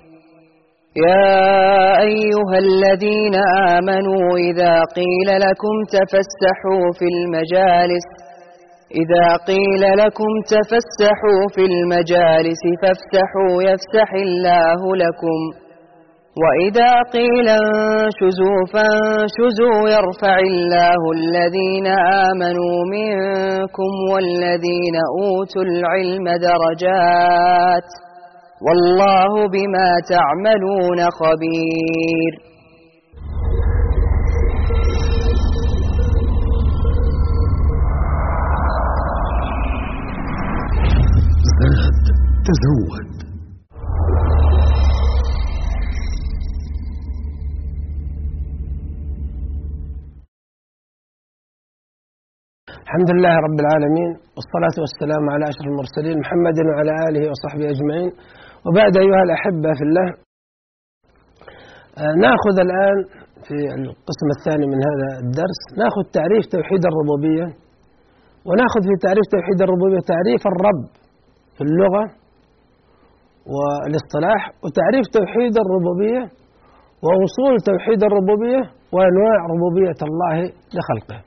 يا 1.07 2.01
أيها 2.09 2.57
الذين 2.65 3.35
آمنوا 3.75 4.37
إذا 4.37 4.73
قيل 4.97 5.29
لكم 5.45 5.75
تفسحوا 5.97 6.85
في 6.99 7.05
المجالس 7.15 8.07
إذا 9.01 9.27
قيل 9.49 9.83
لكم 9.97 10.31
تفسحوا 10.55 11.41
في 11.55 11.61
المجالس 11.71 12.61
فافسحوا 12.81 13.63
يفسح 13.63 14.13
الله 14.13 14.95
لكم. 14.95 15.66
وإذا 16.43 16.91
قيل 17.13 17.47
انشزوا 17.49 18.59
فانشزوا 18.73 19.79
يرفع 19.95 20.35
الله 20.39 21.01
الذين 21.19 21.87
آمنوا 22.27 22.77
منكم 22.95 23.91
والذين 24.13 24.95
أوتوا 25.19 25.63
العلم 25.69 26.25
درجات 26.47 27.89
والله 28.65 29.47
بما 29.47 29.89
تعملون 30.09 30.99
خبير 31.19 32.31
تزود 42.45 43.06
الحمد 52.87 53.09
لله 53.15 53.33
رب 53.47 53.59
العالمين 53.63 54.11
والصلاة 54.35 54.75
والسلام 54.83 55.23
على 55.33 55.45
أشرف 55.51 55.67
المرسلين 55.73 56.15
محمد 56.23 56.57
وعلى 56.67 56.93
آله 57.07 57.23
وصحبه 57.31 57.65
أجمعين. 57.73 58.11
وبعد 58.65 58.93
أيها 59.03 59.21
الأحبة 59.27 59.69
في 59.77 59.83
الله 59.87 60.07
آه، 62.01 62.13
نأخذ 62.25 62.55
الآن 62.67 62.97
في 63.45 63.57
القسم 63.77 64.27
الثاني 64.35 64.65
من 64.73 64.79
هذا 64.87 65.07
الدرس 65.23 65.61
نأخذ 65.81 66.03
تعريف 66.19 66.43
توحيد 66.55 66.81
الربوبية 66.89 67.47
ونأخذ 68.47 68.81
في 68.89 68.95
تعريف 69.05 69.25
توحيد 69.35 69.59
الربوبية 69.65 70.01
تعريف 70.13 70.41
الرب 70.53 70.83
في 71.55 71.61
اللغة 71.67 72.03
والاصطلاح 73.53 74.41
وتعريف 74.63 75.05
توحيد 75.17 75.53
الربوبية 75.63 76.23
وأصول 77.05 77.53
توحيد 77.69 77.99
الربوبية 78.09 78.61
وأنواع 78.93 79.37
ربوبية 79.53 79.99
الله 80.07 80.35
لخلقه. 80.75 81.19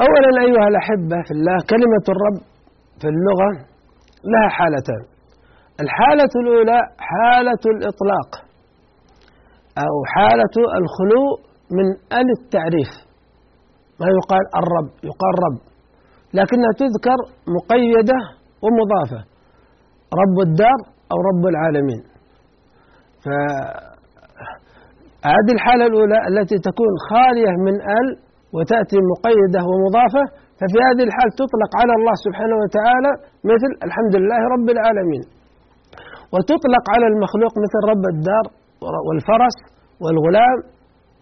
أولا 0.00 0.30
أيها 0.46 0.68
الأحبة 0.68 1.16
في 1.26 1.32
الله 1.36 1.56
كلمة 1.72 2.04
الرب 2.14 2.38
في 3.00 3.08
اللغة 3.14 3.50
لها 4.32 4.48
حالتان. 4.48 5.02
الحالة 5.80 6.32
الأولى 6.42 6.78
حالة 6.98 7.62
الإطلاق 7.74 8.30
أو 9.78 9.94
حالة 10.14 10.54
الخلو 10.80 11.24
من 11.76 11.86
ال 12.20 12.28
التعريف 12.38 12.90
ما 14.00 14.06
يقال 14.18 14.44
الرب 14.60 14.90
يقال 15.10 15.34
رب 15.46 15.58
لكنها 16.34 16.72
تذكر 16.82 17.18
مقيدة 17.56 18.18
ومضافة. 18.64 19.20
رب 20.22 20.36
الدار 20.48 20.78
أو 21.12 21.16
رب 21.30 21.44
العالمين. 21.52 22.02
فهذه 23.24 23.92
الحالة 25.56 25.84
الأولى 25.86 26.18
التي 26.28 26.56
تكون 26.58 26.92
خالية 27.10 27.52
من 27.66 27.74
ال 27.98 28.23
وتأتي 28.54 28.98
مقيدة 29.12 29.60
ومضافة 29.70 30.24
ففي 30.58 30.78
هذه 30.88 31.02
الحال 31.08 31.28
تطلق 31.42 31.72
على 31.80 31.92
الله 31.98 32.14
سبحانه 32.26 32.56
وتعالى 32.62 33.12
مثل 33.52 33.70
الحمد 33.86 34.14
لله 34.20 34.40
رب 34.54 34.68
العالمين. 34.76 35.24
وتطلق 36.32 36.84
على 36.94 37.06
المخلوق 37.12 37.54
مثل 37.64 37.80
رب 37.92 38.04
الدار 38.14 38.44
والفرس 39.06 39.56
والغلام 40.02 40.58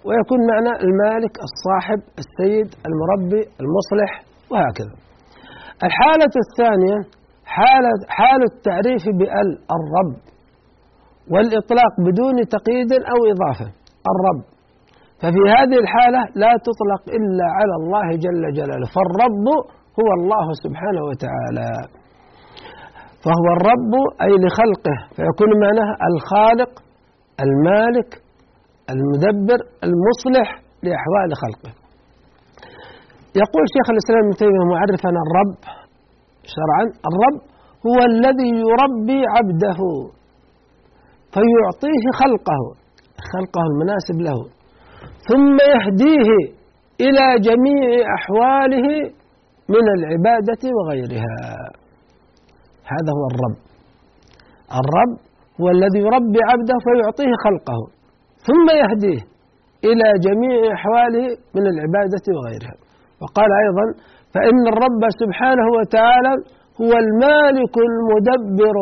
ويكون 0.07 0.40
معنى 0.51 0.73
المالك 0.87 1.35
الصاحب 1.49 2.01
السيد 2.23 2.68
المربي 2.88 3.42
المصلح 3.62 4.11
وهكذا. 4.53 4.95
الحالة 5.88 6.35
الثانية 6.45 6.99
حالة 7.57 7.92
حال 8.18 8.40
التعريف 8.53 9.05
بال 9.18 9.49
الرب 9.77 10.14
والإطلاق 11.33 11.92
بدون 12.07 12.37
تقييد 12.57 12.92
أو 13.12 13.18
إضافة 13.33 13.68
الرب. 14.12 14.42
ففي 15.23 15.43
هذه 15.57 15.77
الحالة 15.85 16.23
لا 16.43 16.53
تطلق 16.67 17.03
إلا 17.19 17.47
على 17.59 17.75
الله 17.81 18.07
جل 18.25 18.43
جلاله 18.59 18.87
فالرب 18.95 19.47
هو 20.01 20.09
الله 20.19 20.47
سبحانه 20.65 21.03
وتعالى. 21.11 21.71
فهو 23.25 23.47
الرب 23.57 23.93
أي 24.25 24.33
لخلقه 24.45 24.97
فيكون 25.17 25.51
معناه 25.65 25.91
الخالق 26.11 26.73
المالك 27.47 28.11
المدبر 28.95 29.61
المصلح 29.87 30.49
لأحوال 30.85 31.31
خلقه. 31.43 31.73
يقول 33.43 33.65
شيخ 33.75 33.87
الإسلام 33.95 34.23
ابن 34.27 34.35
تيمية 34.41 34.65
معرفا 34.75 35.11
الرب 35.27 35.61
شرعا 36.55 36.85
الرب 37.11 37.41
هو 37.87 37.99
الذي 38.13 38.51
يربي 38.71 39.21
عبده 39.35 39.81
فيعطيه 41.35 42.05
خلقه 42.23 42.61
خلقه 43.33 43.63
المناسب 43.71 44.19
له. 44.29 44.62
ثم 45.31 45.57
يهديه 45.75 46.31
إلى 47.07 47.27
جميع 47.49 47.89
أحواله 48.19 48.89
من 49.75 49.85
العبادة 49.97 50.63
وغيرها. 50.77 51.37
هذا 52.93 53.11
هو 53.19 53.25
الرب. 53.33 53.59
الرب 54.81 55.13
هو 55.61 55.69
الذي 55.77 55.99
يربي 56.07 56.41
عبده 56.51 56.77
فيعطيه 56.87 57.33
خلقه. 57.47 57.81
ثم 58.49 58.67
يهديه 58.83 59.23
إلى 59.89 60.07
جميع 60.27 60.75
أحواله 60.77 61.27
من 61.57 61.65
العبادة 61.73 62.27
وغيرها. 62.37 62.77
وقال 63.23 63.51
أيضا 63.65 63.87
فإن 64.35 64.63
الرب 64.73 65.03
سبحانه 65.23 65.67
وتعالى 65.79 66.33
هو 66.81 66.93
المالك 67.05 67.75
المدبر 67.89 68.77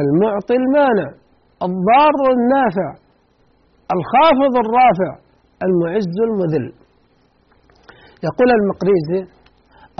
المعطي 0.00 0.56
المانع 0.62 1.08
الضار 1.66 2.18
النافع 2.36 2.88
الخافض 3.96 4.54
الرافع 4.64 5.25
المعز 5.66 6.16
المذل. 6.28 6.66
يقول 8.28 8.48
المقريزي 8.58 9.20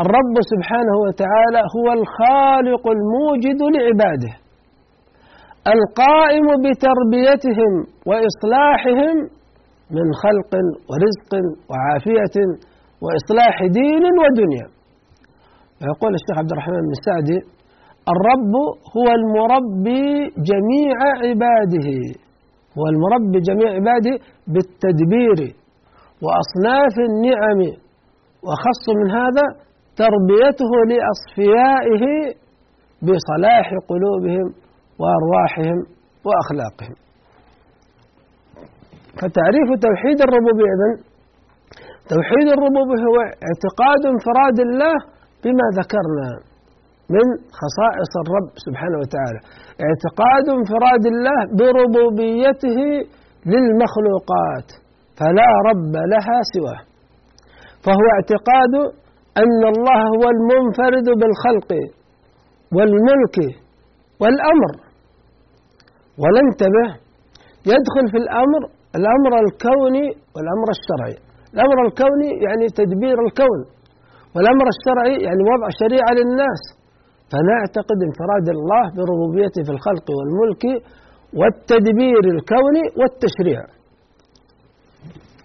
الرب 0.02 0.36
سبحانه 0.52 0.96
وتعالى 1.06 1.62
هو 1.76 1.86
الخالق 1.98 2.84
الموجد 2.96 3.60
لعباده 3.76 4.32
القائم 5.74 6.46
بتربيتهم 6.64 7.72
وإصلاحهم 8.08 9.16
من 9.96 10.06
خلق 10.22 10.52
ورزق 10.90 11.32
وعافية 11.70 12.36
وإصلاح 13.04 13.56
دين 13.80 14.04
ودنيا. 14.22 14.66
ويقول 15.80 16.12
الشيخ 16.18 16.36
عبد 16.38 16.52
الرحمن 16.52 16.80
بن 16.88 16.94
سعدي 17.06 17.38
الرب 18.12 18.54
هو 18.96 19.06
المربي 19.18 20.06
جميع 20.50 20.96
عباده. 21.24 21.88
هو 22.78 22.84
المربي 22.92 23.38
جميع 23.48 23.68
عباده 23.78 24.14
بالتدبير 24.52 25.38
وأصناف 26.24 26.94
النعم. 27.08 27.60
وخص 28.46 28.84
من 28.98 29.10
هذا 29.10 29.44
تربيته 29.96 30.72
لأصفيائه 30.90 32.04
بصلاح 33.02 33.66
قلوبهم 33.90 34.46
وأرواحهم 35.00 35.78
وأخلاقهم. 36.26 36.96
فتعريف 39.20 39.68
توحيد 39.86 40.18
الربوبية 40.26 40.72
إذن 40.76 40.94
توحيد 42.14 42.46
الربوبية 42.56 43.02
هو 43.08 43.18
اعتقاد 43.46 44.00
انفراد 44.12 44.56
الله 44.66 44.94
بما 45.44 45.66
ذكرنا. 45.80 46.28
من 47.14 47.26
خصائص 47.60 48.12
الرب 48.24 48.50
سبحانه 48.66 48.98
وتعالى. 49.02 49.40
اعتقاد 49.86 50.44
انفراد 50.58 51.04
الله 51.12 51.38
بربوبيته 51.58 52.78
للمخلوقات 53.52 54.68
فلا 55.18 55.50
رب 55.68 55.94
لها 56.12 56.38
سواه. 56.54 56.80
فهو 57.84 58.04
اعتقاد 58.16 58.74
أن 59.42 59.60
الله 59.72 60.00
هو 60.14 60.24
المنفرد 60.36 61.06
بالخلق 61.20 61.70
والملك 62.76 63.36
والأمر. 64.20 64.72
ولا 66.22 66.40
انتبه 66.46 66.88
يدخل 67.72 68.04
في 68.12 68.18
الأمر 68.24 68.62
الأمر 68.98 69.32
الكوني 69.44 70.06
والأمر 70.34 70.68
الشرعي. 70.76 71.16
الأمر 71.54 71.78
الكوني 71.86 72.30
يعني 72.46 72.66
تدبير 72.80 73.18
الكون 73.26 73.60
والأمر 74.34 74.66
الشرعي 74.74 75.14
يعني 75.26 75.42
وضع 75.52 75.68
شريعة 75.82 76.10
للناس. 76.18 76.62
فنعتقد 77.30 77.98
انفراد 78.08 78.46
الله 78.56 78.84
بربوبيته 78.96 79.60
في 79.66 79.72
الخلق 79.76 80.06
والملك 80.16 80.64
والتدبير 81.38 82.22
الكوني 82.34 82.84
والتشريع. 82.98 83.62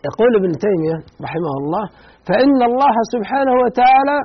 يقول 0.08 0.32
ابن 0.42 0.52
تيمية 0.66 0.98
رحمه 1.26 1.54
الله 1.62 1.86
فإن 2.28 2.60
الله 2.70 2.96
سبحانه 3.14 3.54
وتعالى 3.64 4.18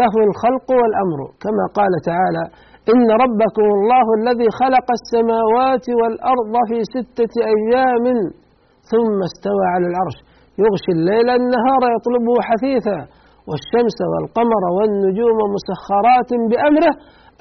له 0.00 0.12
الخلق 0.28 0.68
والأمر. 0.80 1.20
كما 1.44 1.64
قال 1.78 1.92
تعالى 2.10 2.44
إن 2.92 3.06
ربكم 3.24 3.66
الله 3.76 4.06
الذي 4.20 4.48
خلق 4.60 4.88
السماوات 4.98 5.86
والأرض 6.00 6.54
في 6.70 6.78
ستة 6.94 7.32
أيام 7.54 8.04
ثم 8.90 9.18
استوى 9.30 9.64
على 9.74 9.86
العرش. 9.90 10.16
يغشي 10.62 10.92
الليل 10.98 11.28
النهار 11.40 11.82
يطلبه 11.96 12.36
حثيثا. 12.48 12.98
والشمس 13.50 13.98
والقمر 14.12 14.62
والنجوم 14.76 15.38
مسخرات 15.56 16.30
بأمره 16.50 16.92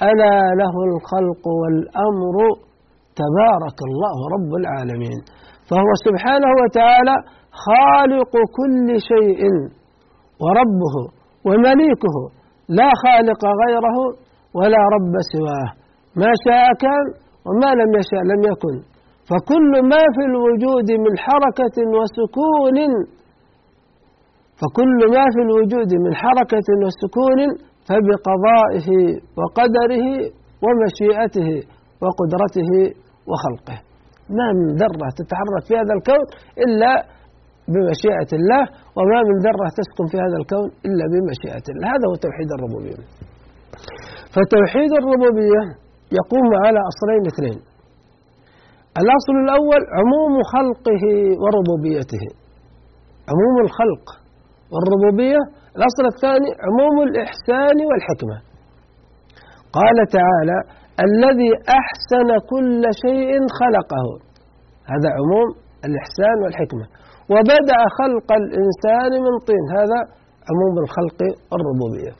ألا 0.09 0.37
له 0.61 0.75
الخلق 0.89 1.43
والأمر. 1.61 2.35
تبارك 3.21 3.77
الله 3.89 4.17
رب 4.35 4.51
العالمين. 4.61 5.19
فهو 5.69 5.91
سبحانه 6.07 6.51
وتعالى 6.61 7.15
خالق 7.65 8.33
كل 8.57 8.87
شيء 9.11 9.41
وربه 10.43 10.95
ومليكه. 11.47 12.15
لا 12.79 12.89
خالق 13.03 13.41
غيره 13.61 13.97
ولا 14.57 14.81
رب 14.95 15.13
سواه. 15.33 15.69
ما 16.21 16.31
شاء 16.45 16.65
كان 16.83 17.05
وما 17.47 17.69
لم 17.81 17.89
يشاء 17.99 18.23
لم 18.31 18.41
يكن. 18.51 18.75
فكل 19.29 19.71
ما 19.91 20.03
في 20.15 20.23
الوجود 20.31 20.87
من 21.05 21.13
حركة 21.25 21.77
وسكون 21.97 22.77
فكل 24.59 24.99
ما 25.15 25.23
في 25.33 25.41
الوجود 25.47 25.89
من 26.05 26.13
حركة 26.21 26.67
وسكون 26.83 27.39
فبقضائه 27.87 28.89
وقدره 29.39 30.05
ومشيئته 30.63 31.49
وقدرته 32.03 32.71
وخلقه. 33.29 33.77
ما 34.37 34.47
من 34.59 34.67
ذرة 34.81 35.09
تتحرك 35.19 35.63
في 35.67 35.73
هذا 35.81 35.93
الكون 35.97 36.23
إلا 36.65 36.91
بمشيئة 37.73 38.31
الله 38.39 38.63
وما 38.97 39.19
من 39.29 39.37
ذرة 39.45 39.67
تسكن 39.79 40.05
في 40.11 40.17
هذا 40.25 40.37
الكون 40.41 40.67
إلا 40.87 41.03
بمشيئة 41.13 41.65
الله. 41.71 41.87
هذا 41.93 42.05
هو 42.09 42.15
توحيد 42.25 42.49
الربوبية. 42.57 42.99
فتوحيد 44.33 44.91
الربوبية 45.01 45.61
يقوم 46.19 46.49
على 46.65 46.79
أصلين 46.91 47.23
اثنين. 47.31 47.59
الأصل 49.01 49.35
الأول 49.45 49.81
عموم 49.99 50.33
خلقه 50.53 51.03
وربوبيته. 51.41 52.25
عموم 53.31 53.55
الخلق. 53.65 54.05
والربوبية 54.73 55.41
الأصل 55.77 56.03
الثاني 56.13 56.49
عموم 56.65 56.95
الإحسان 57.07 57.77
والحكمة. 57.89 58.37
قال 59.77 59.97
تعالى 60.17 60.57
الذي 61.07 61.51
أحسن 61.81 62.29
كل 62.51 62.83
شيء 63.03 63.31
خلقه. 63.61 64.05
هذا 64.93 65.09
عموم 65.17 65.49
الإحسان 65.87 66.35
والحكمة. 66.43 66.85
وبدأ 67.33 67.79
خلق 67.99 68.29
الإنسان 68.41 69.11
من 69.25 69.33
طين. 69.47 69.65
هذا 69.79 69.99
عموم 70.49 70.75
الخلق 70.83 71.19
والربوبية. 71.51 72.13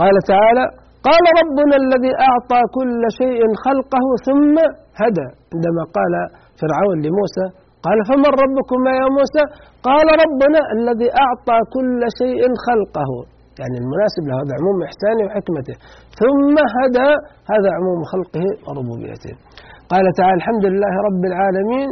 قال 0.00 0.14
تعالى 0.32 0.64
قال 1.08 1.24
ربنا 1.40 1.74
الذي 1.82 2.12
أعطى 2.28 2.60
كل 2.78 3.02
شيء 3.20 3.40
خلقه 3.66 4.06
ثم 4.26 4.56
هدى. 5.00 5.28
عندما 5.54 5.82
قال 5.96 6.14
فرعون 6.60 6.96
لموسى 7.06 7.46
قال 7.86 7.98
فمن 8.08 8.32
ربكما 8.42 8.90
يا 9.00 9.08
موسى؟ 9.18 9.44
قال 9.88 10.06
ربنا 10.24 10.60
الذي 10.76 11.08
أعطى 11.24 11.58
كل 11.74 12.00
شيء 12.20 12.42
خلقه. 12.66 13.10
يعني 13.60 13.76
المناسب 13.82 14.22
له 14.28 14.34
هذا 14.42 14.54
عموم 14.60 14.78
إحسانه 14.88 15.22
وحكمته. 15.26 15.76
ثم 16.20 16.54
هدى 16.76 17.10
هذا 17.52 17.68
عموم 17.78 18.00
خلقه 18.12 18.46
وربوبيته. 18.64 19.34
قال 19.92 20.04
تعالى 20.18 20.36
الحمد 20.40 20.64
لله 20.72 20.92
رب 21.08 21.22
العالمين 21.30 21.88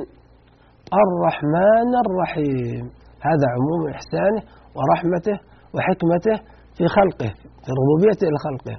الرحمن 1.03 1.91
الرحيم. 2.05 2.85
هذا 3.29 3.47
عموم 3.57 3.83
إحسانه 3.97 4.43
ورحمته 4.77 5.37
وحكمته 5.75 6.37
في 6.77 6.85
خلقه 6.97 7.31
في 7.65 7.71
ربوبيته 7.81 8.27
لخلقه 8.35 8.77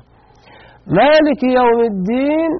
مالك 1.01 1.41
يوم 1.59 1.79
الدين 1.91 2.51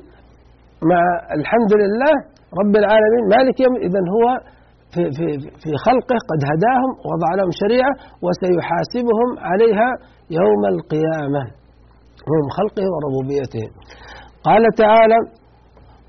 مع 0.92 1.02
الحمد 1.40 1.72
لله 1.82 2.16
رب 2.62 2.74
العالمين. 2.82 3.24
مالك 3.36 3.58
يوم 3.66 3.76
إذا 3.88 4.02
هو 4.16 4.26
في, 4.94 5.04
في, 5.18 5.28
في 5.62 5.72
خلقه 5.86 6.18
قد 6.32 6.42
هداهم 6.52 6.92
وضع 7.10 7.30
لهم 7.40 7.52
شريعة 7.62 7.94
وسيحاسبهم 8.26 9.30
عليها 9.50 9.90
يوم 10.40 10.62
القيامة. 10.74 11.44
هم 12.32 12.46
خلقه 12.58 12.86
وربوبيته. 12.94 13.66
قال 14.48 14.64
تعالى 14.84 15.20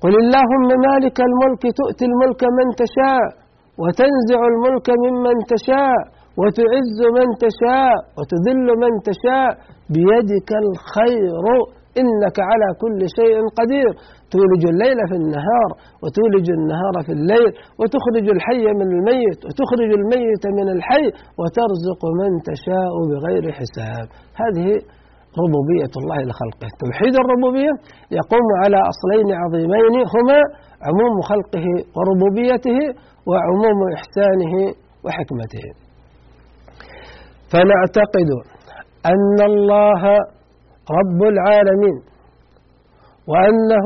قل 0.03 0.13
اللهم 0.23 0.67
مالك 0.87 1.17
الملك 1.29 1.63
تؤتي 1.79 2.05
الملك 2.11 2.41
من 2.57 2.67
تشاء 2.83 3.25
وتنزع 3.81 4.39
الملك 4.53 4.87
ممن 5.03 5.37
تشاء 5.53 5.99
وتعز 6.41 6.99
من 7.17 7.27
تشاء 7.45 7.95
وتذل 8.17 8.67
من 8.83 8.93
تشاء. 9.09 9.51
بيدك 9.95 10.49
الخير 10.63 11.45
إنك 12.01 12.37
على 12.49 12.67
كل 12.81 12.99
شيء 13.17 13.35
قدير. 13.59 13.91
تولج 14.33 14.63
الليل 14.73 14.99
في 15.09 15.15
النهار 15.21 15.69
وتولج 16.03 16.47
النهار 16.59 16.95
في 17.05 17.11
الليل 17.17 17.51
وتخرج 17.79 18.25
الحي 18.35 18.65
من 18.79 18.87
الميت 18.95 19.39
وتخرج 19.45 19.91
الميت 19.99 20.43
من 20.57 20.67
الحي 20.75 21.05
وترزق 21.39 22.01
من 22.19 22.31
تشاء 22.49 22.93
بغير 23.11 23.43
حساب. 23.59 24.07
هذه 24.41 24.67
ربوبية 25.43 25.93
الله 25.99 26.19
لخلقه. 26.29 26.69
توحيد 26.83 27.13
الربوبية 27.23 27.73
يقوم 28.19 28.47
على 28.63 28.79
أصلين 28.91 29.29
عظيمين 29.41 29.95
هما 30.15 30.39
عموم 30.87 31.15
خلقه 31.31 31.67
وربوبيته 31.95 32.79
وعموم 33.29 33.79
إحسانه 33.97 34.53
وحكمته. 35.05 35.65
فنعتقد 37.51 38.29
أن 39.13 39.37
الله 39.51 40.01
رب 40.99 41.19
العالمين 41.33 41.97
وأنه 43.31 43.85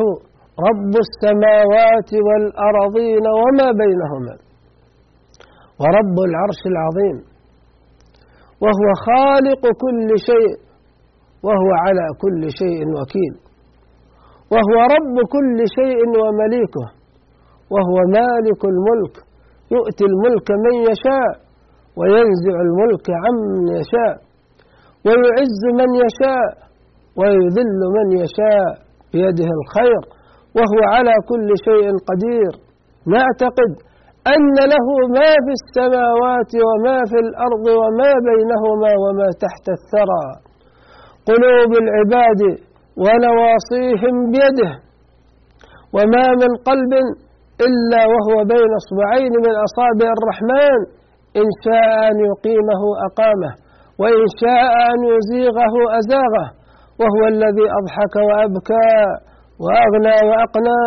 رب 0.67 0.93
السماوات 1.05 2.09
والأرضين 2.27 3.25
وما 3.41 3.67
بينهما 3.81 4.35
ورب 5.81 6.15
العرش 6.29 6.61
العظيم 6.73 7.17
وهو 8.63 8.87
خالق 9.07 9.61
كل 9.83 10.09
شيء 10.29 10.53
وهو 11.45 11.69
على 11.85 12.05
كل 12.23 12.41
شيء 12.59 12.79
وكيل 12.97 13.33
وهو 14.53 14.75
رب 14.95 15.15
كل 15.35 15.57
شيء 15.77 15.99
ومليكه 16.23 16.85
وهو 17.73 17.95
مالك 18.19 18.61
الملك 18.73 19.15
يؤتي 19.75 20.05
الملك 20.11 20.47
من 20.65 20.75
يشاء 20.89 21.31
وينزع 21.99 22.55
الملك 22.67 23.05
عمن 23.23 23.67
يشاء 23.79 24.15
ويعز 25.05 25.61
من 25.79 25.89
يشاء 26.03 26.47
ويذل 27.19 27.79
من 27.97 28.07
يشاء 28.21 28.67
بيده 29.13 29.49
الخير 29.59 30.01
وهو 30.57 30.79
على 30.93 31.15
كل 31.29 31.49
شيء 31.67 31.88
قدير. 32.09 32.53
نعتقد 33.15 33.71
أن 34.33 34.55
له 34.73 34.88
ما 35.17 35.31
في 35.45 35.53
السماوات 35.59 36.51
وما 36.67 36.97
في 37.12 37.17
الأرض 37.25 37.65
وما 37.81 38.12
بينهما 38.29 38.91
وما 39.03 39.27
تحت 39.43 39.65
الثرى. 39.77 40.25
قلوب 41.29 41.71
العباد 41.83 42.41
ونواصيهم 43.03 44.15
بيده. 44.33 44.73
وما 45.95 46.25
من 46.41 46.51
قلب 46.69 46.93
إلا 47.67 48.01
وهو 48.13 48.38
بين 48.53 48.71
أصبعين 48.81 49.33
من 49.45 49.53
أصابع 49.67 50.07
الرحمن. 50.17 50.79
إن 51.41 51.47
شاء 51.65 51.89
أن 52.09 52.17
يقيمه 52.31 52.81
أقامه 53.07 53.51
وإن 54.01 54.23
شاء 54.41 54.71
أن 54.91 54.99
يزيغه 55.13 55.73
أزاغه. 55.99 56.47
وهو 56.99 57.23
الذي 57.33 57.65
أضحك 57.79 58.15
وأبكى. 58.29 58.93
وأغنى 59.63 60.15
وأقنى 60.29 60.83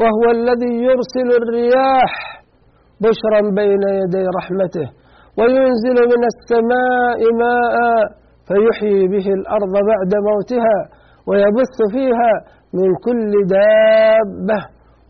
وهو 0.00 0.24
الذي 0.36 0.72
يرسل 0.88 1.28
الرياح 1.40 2.12
بشرا 3.04 3.40
بين 3.60 3.82
يدي 4.00 4.24
رحمته 4.38 4.86
وينزل 5.38 5.98
من 6.12 6.22
السماء 6.32 7.18
ماء 7.42 7.76
فيحيي 8.48 9.02
به 9.14 9.26
الأرض 9.38 9.74
بعد 9.90 10.12
موتها 10.28 10.78
ويبث 11.28 11.76
فيها 11.94 12.32
من 12.78 12.88
كل 13.06 13.32
دابة 13.56 14.60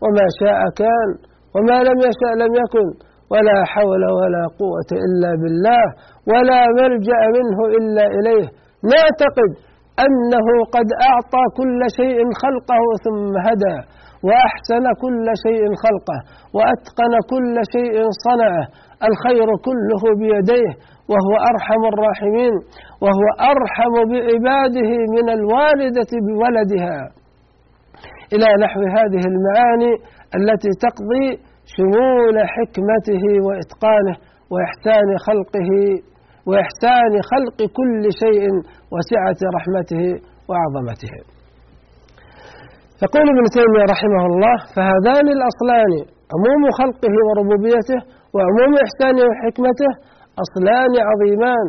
وما 0.03 0.25
شاء 0.41 0.59
كان 0.81 1.09
وما 1.55 1.77
لم 1.87 1.97
يشأ 2.07 2.31
لم 2.43 2.51
يكن 2.63 2.87
ولا 3.31 3.57
حول 3.73 4.03
ولا 4.19 4.43
قوة 4.61 4.89
إلا 5.05 5.31
بالله 5.41 5.83
ولا 6.31 6.61
ملجأ 6.79 7.21
منه 7.37 7.59
إلا 7.77 8.05
إليه. 8.17 8.47
نعتقد 8.91 9.51
أنه 9.99 10.47
قد 10.75 10.87
أعطى 11.09 11.43
كل 11.59 11.81
شيء 11.99 12.17
خلقه 12.43 12.83
ثم 13.05 13.33
هدى 13.47 13.77
وأحسن 14.27 14.85
كل 15.03 15.25
شيء 15.45 15.63
خلقه 15.83 16.19
وأتقن 16.55 17.13
كل 17.31 17.55
شيء 17.75 17.95
صنعه. 18.25 18.65
الخير 19.09 19.47
كله 19.67 20.01
بيديه 20.21 20.71
وهو 21.11 21.33
أرحم 21.51 21.81
الراحمين 21.93 22.53
وهو 23.03 23.25
أرحم 23.53 23.93
بعباده 24.11 24.91
من 25.15 25.27
الوالدة 25.37 26.11
بولدها. 26.27 26.99
إلى 28.33 28.47
نحو 28.65 28.81
هذه 28.97 29.23
المعاني 29.31 29.93
التي 30.37 30.71
تقضي 30.85 31.27
شمول 31.75 32.35
حكمته 32.55 33.23
وإتقانه 33.45 34.15
وإحسان 34.51 35.09
خلقه. 35.27 35.69
وإحسان 36.49 37.13
خلق 37.31 37.57
كل 37.79 38.03
شيء 38.21 38.43
وسعة 38.93 39.39
رحمته 39.57 40.03
وعظمته. 40.49 41.13
يقول 43.05 43.25
ابن 43.33 43.45
تيمية 43.55 43.85
رحمه 43.93 44.23
الله 44.31 44.55
فهذان 44.75 45.27
الأصلان 45.37 45.91
عموم 46.33 46.63
خلقه 46.79 47.15
وربوبيته 47.27 47.99
وعموم 48.35 48.71
إحسانه 48.85 49.23
وحكمته 49.29 49.91
أصلان 50.43 50.93
عظيمان 51.09 51.67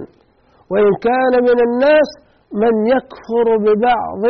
وإن 0.71 0.93
كان 1.09 1.35
من 1.49 1.59
الناس 1.69 2.11
من 2.63 2.75
يكفر 2.95 3.47
ببعض 3.65 4.25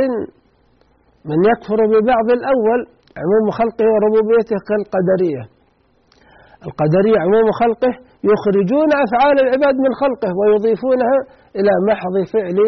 من 1.31 1.39
يكفر 1.51 1.81
ببعض 1.93 2.27
الأول 2.39 2.81
عموم 3.23 3.47
خلقه 3.61 3.87
وربوبيته 3.93 4.57
كالقدرية. 4.69 5.43
القدرية 6.67 7.19
عموم 7.25 7.47
خلقه 7.63 7.93
يخرجون 8.31 8.91
أفعال 9.05 9.37
العباد 9.45 9.77
من 9.85 9.93
خلقه 10.03 10.31
ويضيفونها 10.41 11.19
إلى 11.59 11.73
محض 11.91 12.15
فعل 12.35 12.59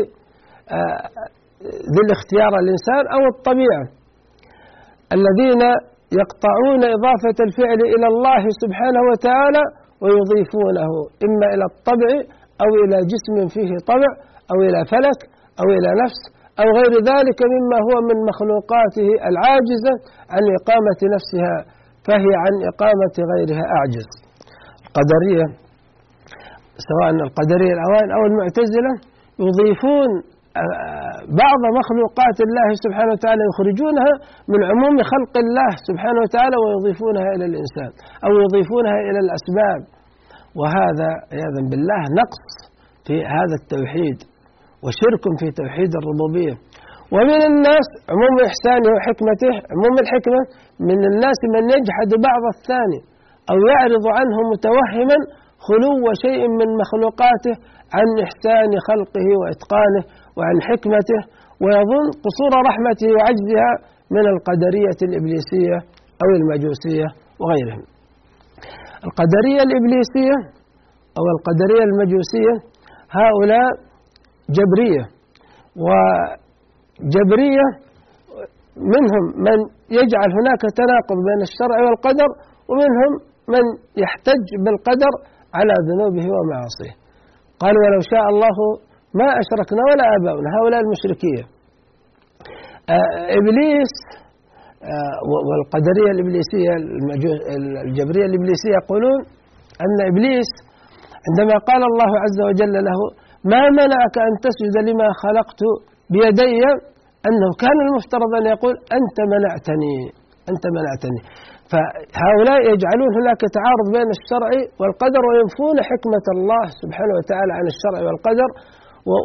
ذي 1.94 2.00
الاختيار 2.06 2.52
الإنسان 2.62 3.02
أو 3.16 3.22
الطبيعة. 3.34 3.84
الذين 5.16 5.62
يقطعون 6.20 6.82
إضافة 6.96 7.38
الفعل 7.46 7.80
إلى 7.94 8.06
الله 8.12 8.42
سبحانه 8.62 9.02
وتعالى 9.10 9.62
ويضيفونه 10.02 10.90
إما 11.26 11.46
إلى 11.54 11.64
الطبع 11.72 12.10
أو 12.62 12.70
إلى 12.82 12.96
جسم 13.12 13.36
فيه 13.54 13.72
طبع 13.92 14.10
أو 14.52 14.58
إلى 14.66 14.80
فلك 14.92 15.20
أو 15.60 15.66
إلى 15.76 15.90
نفس 16.02 16.20
أو 16.60 16.66
غير 16.78 16.92
ذلك 17.12 17.38
مما 17.54 17.78
هو 17.86 17.94
من 18.08 18.16
مخلوقاته 18.30 19.08
العاجزة 19.30 19.94
عن 20.34 20.42
إقامة 20.58 21.00
نفسها 21.14 21.56
فهي 22.06 22.30
عن 22.44 22.54
إقامة 22.70 23.16
غيرها 23.32 23.64
أعجز. 23.76 24.08
القدرية 24.94 25.46
سواء 26.88 27.10
القدرية 27.28 27.72
الأوائل 27.78 28.08
أو 28.16 28.22
المعتزلة 28.30 28.92
يضيفون 29.46 30.10
بعض 31.42 31.60
مخلوقات 31.80 32.38
الله 32.46 32.68
سبحانه 32.84 33.12
وتعالى 33.14 33.42
يخرجونها 33.50 34.12
من 34.52 34.60
عموم 34.70 34.96
خلق 35.12 35.34
الله 35.44 35.70
سبحانه 35.88 36.20
وتعالى 36.24 36.56
ويضيفونها 36.62 37.28
إلى 37.34 37.44
الإنسان 37.50 37.90
أو 38.24 38.30
يضيفونها 38.44 38.98
إلى 39.08 39.18
الأسباب. 39.24 39.80
وهذا 40.60 41.08
عياذا 41.34 41.60
بالله 41.70 42.02
نقص 42.20 42.46
في 43.06 43.16
هذا 43.36 43.54
التوحيد 43.60 44.18
وشرك 44.84 45.24
في 45.40 45.48
توحيد 45.60 45.90
الربوبية. 46.00 46.54
ومن 47.14 47.40
الناس 47.50 47.88
عموم 48.12 48.34
إحسانه 48.48 48.88
وحكمته 48.94 49.52
عموم 49.72 49.94
الحكمة 50.04 50.40
من 50.88 51.00
الناس 51.10 51.38
من 51.54 51.64
يجحد 51.76 52.10
بعض 52.28 52.42
الثاني. 52.54 53.00
أو 53.50 53.56
يعرض 53.72 54.04
عنه 54.18 54.36
متوهما 54.52 55.18
خلو 55.66 55.92
شيء 56.24 56.42
من 56.60 56.68
مخلوقاته 56.82 57.54
عن 57.96 58.08
إحسان 58.26 58.70
خلقه 58.88 59.26
وإتقانه 59.40 60.02
وعن 60.36 60.56
حكمته 60.68 61.20
ويظن 61.62 62.06
قصور 62.24 62.52
رحمته 62.68 63.08
وعجزها 63.16 63.70
من 64.16 64.24
القدرية 64.34 64.98
الإبليسية 65.08 65.76
أو 66.22 66.28
المجوسية 66.40 67.08
وغيرهم. 67.40 67.84
القدرية 69.06 69.60
الإبليسية 69.66 70.36
أو 71.18 71.24
القدرية 71.34 71.84
المجوسية 71.90 72.54
هؤلاء 73.20 73.70
جبرية 74.56 75.04
وجبرية 75.84 77.66
منهم 78.94 79.24
من 79.46 79.58
يجعل 79.98 80.28
هناك 80.38 80.62
تناقض 80.80 81.18
بين 81.28 81.40
الشرع 81.48 81.76
والقدر 81.86 82.28
ومنهم 82.70 83.12
من 83.52 83.64
يحتج 84.04 84.44
بالقدر 84.64 85.12
على 85.58 85.74
ذنوبه 85.88 86.26
ومعاصيه. 86.36 86.94
قال 87.62 87.74
ولو 87.82 88.00
شاء 88.12 88.24
الله 88.32 88.56
ما 89.20 89.28
أشركنا 89.42 89.82
ولا 89.88 90.04
آباؤنا. 90.16 90.48
هؤلاء 90.56 90.80
المشركية 90.86 91.44
إبليس 93.38 93.94
والقدرية 95.48 96.10
الإبليسية 96.16 96.72
الجبرية 97.86 98.26
الإبليسية 98.30 98.74
يقولون 98.82 99.18
أن 99.84 99.96
إبليس 100.10 100.50
عندما 101.26 101.56
قال 101.68 101.82
الله 101.90 102.10
عز 102.24 102.38
وجل 102.48 102.74
له 102.88 102.98
ما 103.52 103.62
منعك 103.80 104.16
أن 104.28 104.34
تسجد 104.44 104.74
لما 104.88 105.08
خلقت 105.22 105.60
بيدي؟ 106.12 106.60
أنه 107.28 107.48
كان 107.62 107.78
المفترض 107.86 108.30
أن 108.40 108.46
يقول 108.54 108.74
أنت 108.98 109.18
منعتني 109.32 109.96
أنت 110.50 110.64
منعتني 110.76 111.20
فهؤلاء 111.70 112.60
يجعلون 112.72 113.10
هناك 113.18 113.42
تعارض 113.58 113.86
بين 113.96 114.08
الشرع 114.16 114.50
والقدر 114.80 115.22
وينفون 115.28 115.76
حكمة 115.90 116.26
الله 116.36 116.64
سبحانه 116.82 117.14
وتعالى 117.18 117.52
عن 117.58 117.66
الشرع 117.72 118.00
والقدر 118.06 118.48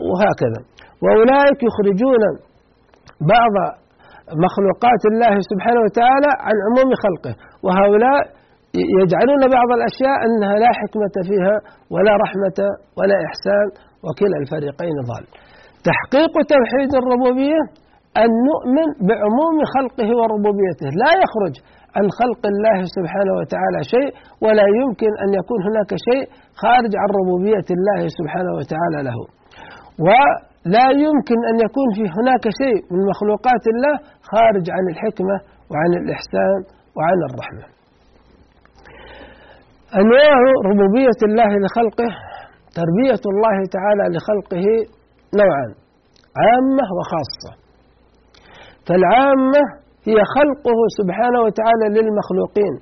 وهكذا. 0.10 0.62
وأولئك 1.04 1.60
يخرجون 1.70 2.24
بعض 3.36 3.56
مخلوقات 4.46 5.04
الله 5.12 5.34
سبحانه 5.52 5.82
وتعالى 5.86 6.32
عن 6.46 6.56
عموم 6.66 6.90
خلقه. 7.04 7.34
وهؤلاء 7.66 8.20
يجعلون 9.00 9.42
بعض 9.58 9.70
الأشياء 9.78 10.18
أنها 10.26 10.56
لا 10.64 10.72
حكمة 10.82 11.16
فيها 11.30 11.56
ولا 11.94 12.14
رحمة 12.24 12.60
ولا 12.98 13.18
إحسان 13.28 13.68
وكلا 14.06 14.38
الفريقين 14.44 14.98
ضال. 15.10 15.26
تحقيق 15.90 16.34
توحيد 16.54 16.92
الربوبية 17.02 17.62
أن 18.24 18.30
نؤمن 18.50 18.88
بعموم 19.10 19.58
خلقه 19.76 20.10
وربوبيته. 20.20 20.90
لا 21.04 21.12
يخرج 21.24 21.56
عن 21.96 22.06
خلق 22.20 22.42
الله 22.54 22.80
سبحانه 22.98 23.34
وتعالى 23.40 23.80
شيء 23.94 24.12
ولا 24.46 24.68
يمكن 24.82 25.12
أن 25.24 25.30
يكون 25.40 25.60
هناك 25.68 25.92
شيء 26.08 26.26
خارج 26.64 26.92
عن 27.02 27.10
ربوبية 27.20 27.68
الله 27.78 28.00
سبحانه 28.18 28.52
وتعالى 28.60 29.00
له. 29.10 29.20
ولا 30.08 30.88
يمكن 31.06 31.40
أن 31.50 31.56
يكون 31.66 31.90
في 31.98 32.06
هناك 32.18 32.46
شيء 32.62 32.80
من 32.94 33.02
مخلوقات 33.12 33.64
الله 33.74 33.96
خارج 34.32 34.66
عن 34.76 34.84
الحكمة 34.92 35.36
وعن 35.72 35.92
الإحسان 36.02 36.60
وعن 36.98 37.20
الرحمة. 37.30 37.66
أنواع 40.02 40.38
ربوبية 40.70 41.20
الله 41.28 41.52
لخلقه 41.64 42.12
تربية 42.80 43.24
الله 43.34 43.58
تعالى 43.78 44.06
لخلقه 44.16 44.66
نوعان 45.42 45.72
عامة 46.44 46.86
وخاصة. 46.98 47.52
فالعامة 48.88 49.64
هي 50.08 50.18
خلقه 50.36 50.80
سبحانه 51.00 51.40
وتعالى 51.46 51.86
للمخلوقين. 51.96 52.74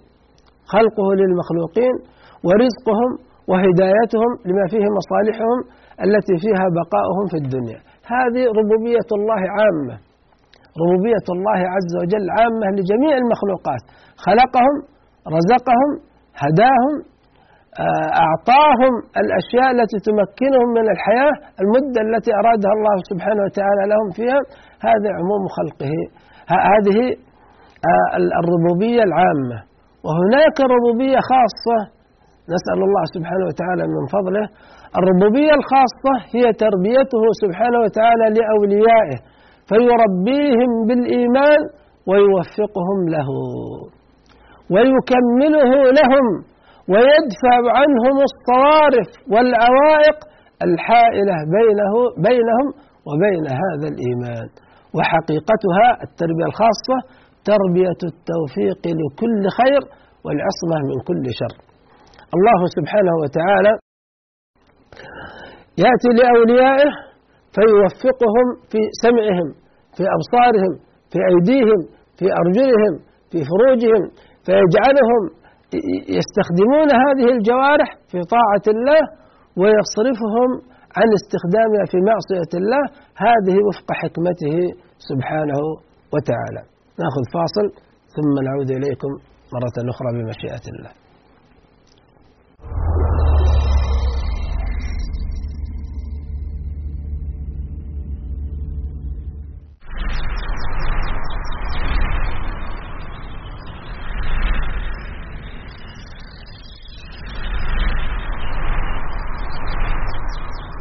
خلقه 0.76 1.08
للمخلوقين 1.20 1.96
ورزقهم 2.48 3.12
وهدايتهم 3.50 4.32
لما 4.48 4.66
فيه 4.74 4.86
مصالحهم 5.00 5.60
التي 6.06 6.36
فيها 6.44 6.66
بقاؤهم 6.78 7.26
في 7.32 7.38
الدنيا. 7.44 7.80
هذه 8.16 8.44
ربوبية 8.60 9.10
الله 9.18 9.42
عامة. 9.58 9.96
ربوبية 10.82 11.28
الله 11.36 11.60
عز 11.76 11.92
وجل 12.02 12.26
عامة 12.38 12.68
لجميع 12.78 13.14
المخلوقات. 13.24 13.84
خلقهم 14.26 14.76
رزقهم 15.38 15.90
هداهم 16.44 16.94
أعطاهم 18.26 18.94
الأشياء 19.22 19.68
التي 19.76 19.98
تمكنهم 20.10 20.68
من 20.78 20.86
الحياة 20.96 21.34
المدة 21.64 22.00
التي 22.08 22.32
أرادها 22.42 22.74
الله 22.78 22.96
سبحانه 23.12 23.42
وتعالى 23.48 23.84
لهم 23.92 24.10
فيها. 24.18 24.40
هذا 24.88 25.10
عموم 25.20 25.44
خلقه. 25.58 25.94
هذه 26.56 27.00
الربوبية 28.42 29.02
العامة. 29.10 29.58
وهناك 30.06 30.58
ربوبية 30.74 31.20
خاصة 31.32 31.80
نسأل 32.54 32.80
الله 32.88 33.04
سبحانه 33.16 33.46
وتعالى 33.50 33.84
من 33.96 34.04
فضله. 34.16 34.46
الربوبية 35.00 35.54
الخاصة 35.60 36.14
هي 36.36 36.46
تربيته 36.64 37.24
سبحانه 37.44 37.80
وتعالى 37.86 38.26
لأوليائه 38.38 39.18
فيربيهم 39.70 40.72
بالإيمان 40.88 41.62
ويوفقهم 42.10 43.00
له 43.16 43.30
ويكمله 44.74 45.72
لهم 46.00 46.26
ويدفع 46.92 47.60
عنهم 47.80 48.16
الصوارف 48.30 49.10
والعوائق 49.34 50.18
الحائلة 50.68 51.36
بينه 51.58 51.94
بينهم 52.28 52.68
وبين 53.08 53.46
هذا 53.64 53.88
الإيمان. 53.94 54.48
وحقيقتها 54.98 55.88
التربية 56.06 56.46
الخاصة 56.52 56.98
تربية 57.52 58.00
التوفيق 58.12 58.82
لكل 59.02 59.44
خير 59.60 59.82
والعصمة 60.26 60.78
من 60.90 60.98
كل 61.10 61.26
شر. 61.40 61.56
الله 62.36 62.60
سبحانه 62.78 63.14
وتعالى 63.22 63.74
يأتي 65.84 66.10
لأوليائه 66.20 66.92
فيوفقهم 67.56 68.48
في 68.72 68.80
سمعهم 69.04 69.48
في 69.96 70.04
أبصارهم 70.16 70.74
في 71.12 71.20
أيديهم 71.32 71.80
في 72.18 72.26
أرجلهم 72.42 72.94
في 73.32 73.40
فروجهم 73.50 74.04
فيجعلهم 74.46 75.24
يستخدمون 76.18 76.90
هذه 77.04 77.28
الجوارح 77.36 77.90
في 78.12 78.20
طاعة 78.36 78.66
الله 78.76 79.02
ويصرفهم 79.60 80.50
عن 80.98 81.08
استخدامها 81.20 81.84
في 81.92 81.98
معصية 82.10 82.52
الله. 82.60 82.84
هذه 83.28 83.56
وفق 83.68 83.90
حكمته 84.02 84.56
سبحانه 85.00 85.60
وتعالى. 86.14 86.62
ناخذ 87.00 87.24
فاصل 87.34 87.68
ثم 88.16 88.44
نعود 88.44 88.72
إليكم 88.72 89.12
مرة 89.54 89.90
أخرى 89.90 90.10
بمشيئة 90.14 90.66
الله. 90.76 90.92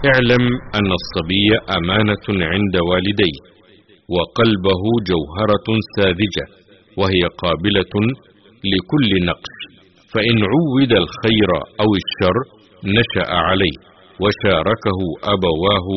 اعلم 0.07 0.45
أن 0.75 0.91
الصبي 1.01 1.49
أمانة 1.79 2.27
عند 2.53 2.77
والديه. 2.91 3.56
وقلبه 4.15 4.83
جوهرة 5.11 5.69
ساذجة 5.97 6.47
وهي 7.01 7.23
قابلة 7.43 7.95
لكل 8.73 9.11
نقش. 9.31 9.57
فإن 10.13 10.39
عود 10.53 10.93
الخير 11.03 11.51
أو 11.83 11.91
الشر 12.03 12.37
نشأ 12.97 13.29
عليه 13.49 13.77
وشاركه 14.23 15.01
أبواه 15.35 15.89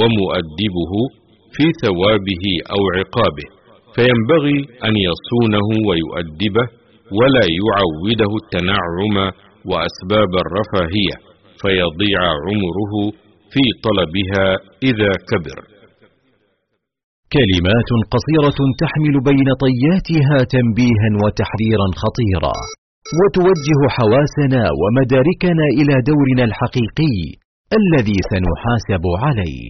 ومؤدبه 0.00 0.92
في 1.54 1.64
ثوابه 1.82 2.44
أو 2.74 2.80
عقابه. 2.96 3.48
فينبغي 3.94 4.58
أن 4.86 4.94
يصونه 5.08 5.68
ويؤدبه 5.88 6.66
ولا 7.18 7.44
يعوده 7.60 8.32
التنعم 8.42 9.16
وأسباب 9.70 10.32
الرفاهية 10.44 11.16
فيضيع 11.62 12.20
عمره 12.46 12.94
في 13.52 13.64
طلبها 13.86 14.46
إذا 14.82 15.12
كبر. 15.30 15.73
كلمات 17.36 17.90
قصيرة 18.14 18.58
تحمل 18.82 19.14
بين 19.28 19.48
طياتها 19.64 20.36
تنبيها 20.54 21.08
وتحذيرا 21.22 21.88
خطيرا. 22.02 22.56
وتوجه 23.18 23.80
حواسنا 23.96 24.62
ومداركنا 24.80 25.66
إلى 25.78 25.94
دورنا 26.10 26.44
الحقيقي 26.48 27.18
الذي 27.80 28.18
سنحاسب 28.32 29.04
عليه. 29.24 29.66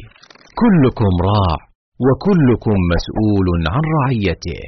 كلكم 0.62 1.12
راع 1.30 1.58
وكلكم 2.06 2.76
مسؤول 2.94 3.48
عن 3.74 3.84
رعيته. 3.98 4.62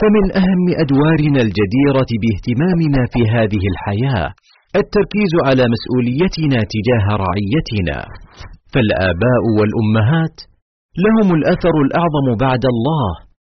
فمن 0.00 0.24
أهم 0.40 0.64
أدوارنا 0.84 1.40
الجديرة 1.46 2.10
باهتمامنا 2.22 3.02
في 3.12 3.20
هذه 3.34 3.62
الحياة 3.72 4.28
التركيز 4.82 5.32
على 5.46 5.64
مسؤوليتنا 5.74 6.58
تجاه 6.74 7.06
رعيتنا. 7.24 7.98
فالآباء 8.72 9.42
والأمهات 9.56 10.36
لهم 11.04 11.28
الأثر 11.38 11.74
الأعظم 11.86 12.26
بعد 12.46 12.64
الله 12.74 13.08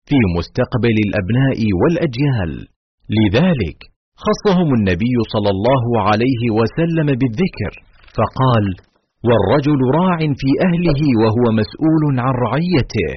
في 0.09 0.17
مستقبل 0.37 0.97
الأبناء 1.07 1.59
والأجيال. 1.79 2.51
لذلك 3.19 3.79
خصهم 4.25 4.69
النبي 4.79 5.15
صلى 5.33 5.49
الله 5.55 5.83
عليه 6.07 6.41
وسلم 6.59 7.07
بالذكر 7.19 7.73
فقال 8.17 8.65
والرجل 9.27 9.79
راع 9.99 10.19
في 10.41 10.49
أهله 10.67 11.01
وهو 11.21 11.45
مسؤول 11.61 12.03
عن 12.25 12.33
رعيته 12.47 13.11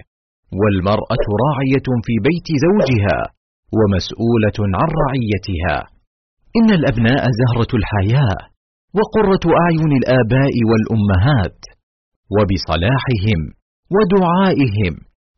والمرأة 0.60 1.24
راعية 1.44 1.88
في 2.06 2.14
بيت 2.28 2.48
زوجها 2.66 3.18
ومسؤولة 3.78 4.58
عن 4.78 4.88
رعيتها. 5.02 5.76
إن 6.58 6.68
الأبناء 6.78 7.22
زهرة 7.40 7.72
الحياة 7.80 8.38
وقرة 8.98 9.44
أعين 9.64 9.92
الآباء 10.00 10.54
والأمهات 10.70 11.60
وبصلاحهم 12.34 13.40
ودعائهم 13.94 14.94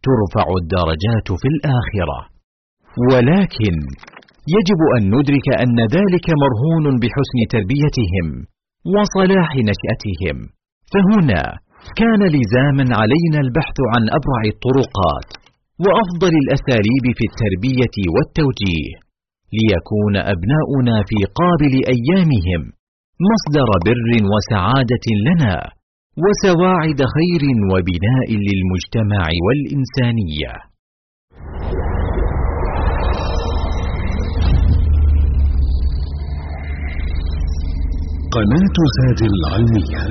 ترفع 0.07 0.47
الدرجات 0.63 1.29
في 1.41 1.49
الآخرة. 1.55 2.19
ولكن 3.11 3.75
يجب 4.57 4.81
أن 4.97 5.03
ندرك 5.15 5.47
أن 5.65 5.79
ذلك 5.97 6.27
مرهون 6.43 6.85
بحسن 7.03 7.39
تربيتهم 7.55 8.27
وصلاح 8.95 9.51
نشأتهم. 9.71 10.37
فهنا 10.93 11.43
كان 12.01 12.21
لزاما 12.37 12.87
علينا 13.01 13.39
البحث 13.47 13.77
عن 13.93 14.03
أبرع 14.19 14.43
الطرقات 14.55 15.29
وأفضل 15.85 16.33
الأساليب 16.43 17.05
في 17.19 17.25
التربية 17.31 17.97
والتوجيه 18.15 18.93
ليكون 19.59 20.15
أبناؤنا 20.35 20.97
في 21.09 21.19
قابل 21.41 21.75
أيامهم 21.95 22.63
مصدر 23.29 23.69
بر 23.87 24.11
وسعادة 24.33 25.07
لنا 25.29 25.55
وسواعد 26.25 27.01
خير 27.17 27.43
وبناء 27.73 28.29
للمجتمع 28.47 29.25
والإنسانية. 29.47 30.53
قناة 38.35 38.77
زاد 38.97 39.21
العلمية. 39.33 40.03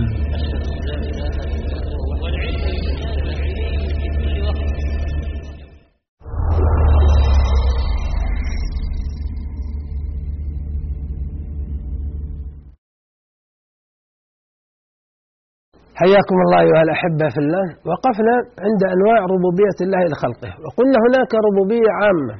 حياكم 16.01 16.37
الله 16.45 16.59
أيها 16.67 16.83
الأحبة 16.87 17.25
في 17.33 17.39
الله. 17.45 17.67
وقفنا 17.89 18.35
عند 18.65 18.81
أنواع 18.95 19.19
ربوبية 19.33 19.77
الله 19.85 20.01
لخلقه. 20.11 20.51
وقلنا 20.63 20.97
هناك 21.05 21.31
ربوبية 21.47 21.89
عامة. 22.01 22.35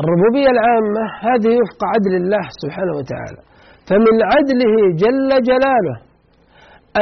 الربوبية 0.00 0.50
العامة 0.56 1.04
هذه 1.26 1.52
وفق 1.60 1.80
عدل 1.92 2.14
الله 2.22 2.44
سبحانه 2.62 2.94
وتعالى. 2.98 3.40
فمن 3.88 4.16
عدله 4.32 4.74
جل 5.04 5.30
جلاله 5.50 5.96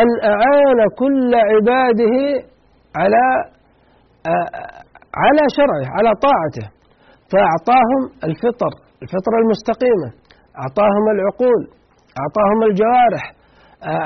أن 0.00 0.08
أعان 0.32 0.80
كل 1.02 1.30
عباده 1.50 2.16
على 3.00 3.24
على 5.22 5.42
شرعه 5.58 5.86
على 5.96 6.10
طاعته. 6.26 6.66
فأعطاهم 7.30 8.02
الفطر 8.28 8.72
الفطرة 9.02 9.36
المستقيمة. 9.42 10.08
أعطاهم 10.62 11.04
العقول 11.14 11.60
أعطاهم 12.20 12.58
الجوارح. 12.70 13.24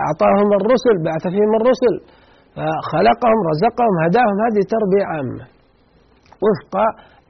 أعطاهم 0.04 0.48
الرسل 0.60 0.94
بعث 1.08 1.24
فيهم 1.34 1.52
الرسل. 1.60 1.94
خلقهم 2.92 3.38
رزقهم 3.52 3.94
هداهم. 4.04 4.36
هذه 4.46 4.62
تربية 4.74 5.04
عامة 5.12 5.44
وفق 6.44 6.74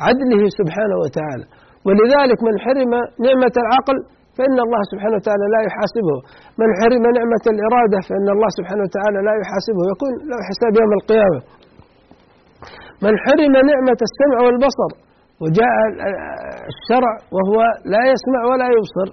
عدله 0.06 0.42
سبحانه 0.58 0.96
وتعالى. 1.04 1.46
ولذلك 1.86 2.38
من 2.48 2.54
حرم 2.64 2.92
نعمة 3.26 3.54
العقل 3.64 3.96
فإن 4.36 4.58
الله 4.66 4.82
سبحانه 4.92 5.16
وتعالى 5.18 5.46
لا 5.54 5.60
يحاسبه. 5.68 6.18
من 6.60 6.68
حرم 6.80 7.04
نعمة 7.18 7.44
الإرادة 7.54 7.98
فإن 8.08 8.28
الله 8.34 8.50
سبحانه 8.58 8.82
وتعالى 8.86 9.18
لا 9.28 9.34
يحاسبه. 9.42 9.82
يكون 9.92 10.12
له 10.30 10.38
حساب 10.48 10.72
يوم 10.82 10.92
القيامة. 11.00 11.40
من 13.06 13.14
حرم 13.24 13.54
نعمة 13.70 14.00
السمع 14.08 14.38
والبصر 14.44 14.90
وجاء 15.42 15.74
الشرع 16.72 17.12
وهو 17.34 17.58
لا 17.94 18.02
يسمع 18.12 18.40
ولا 18.50 18.66
يبصر 18.76 19.08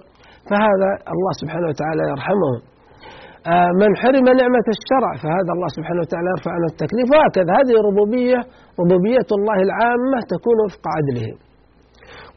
فهذا 0.48 0.90
الله 1.14 1.32
سبحانه 1.40 1.66
وتعالى 1.70 2.02
يرحمه. 2.12 2.54
من 3.82 3.90
حرم 4.02 4.26
نعمة 4.40 4.66
الشرع 4.76 5.10
فهذا 5.22 5.50
الله 5.56 5.68
سبحانه 5.76 6.00
وتعالى 6.04 6.28
يرفع 6.34 6.50
عنه 6.56 6.66
التكليف. 6.72 7.06
وهكذا 7.14 7.50
هذه 7.58 7.74
ربوبية 7.88 8.40
ربوبية 8.82 9.28
الله 9.38 9.58
العامة 9.68 10.18
تكون 10.34 10.56
وفق 10.64 10.84
عدله. 10.96 11.28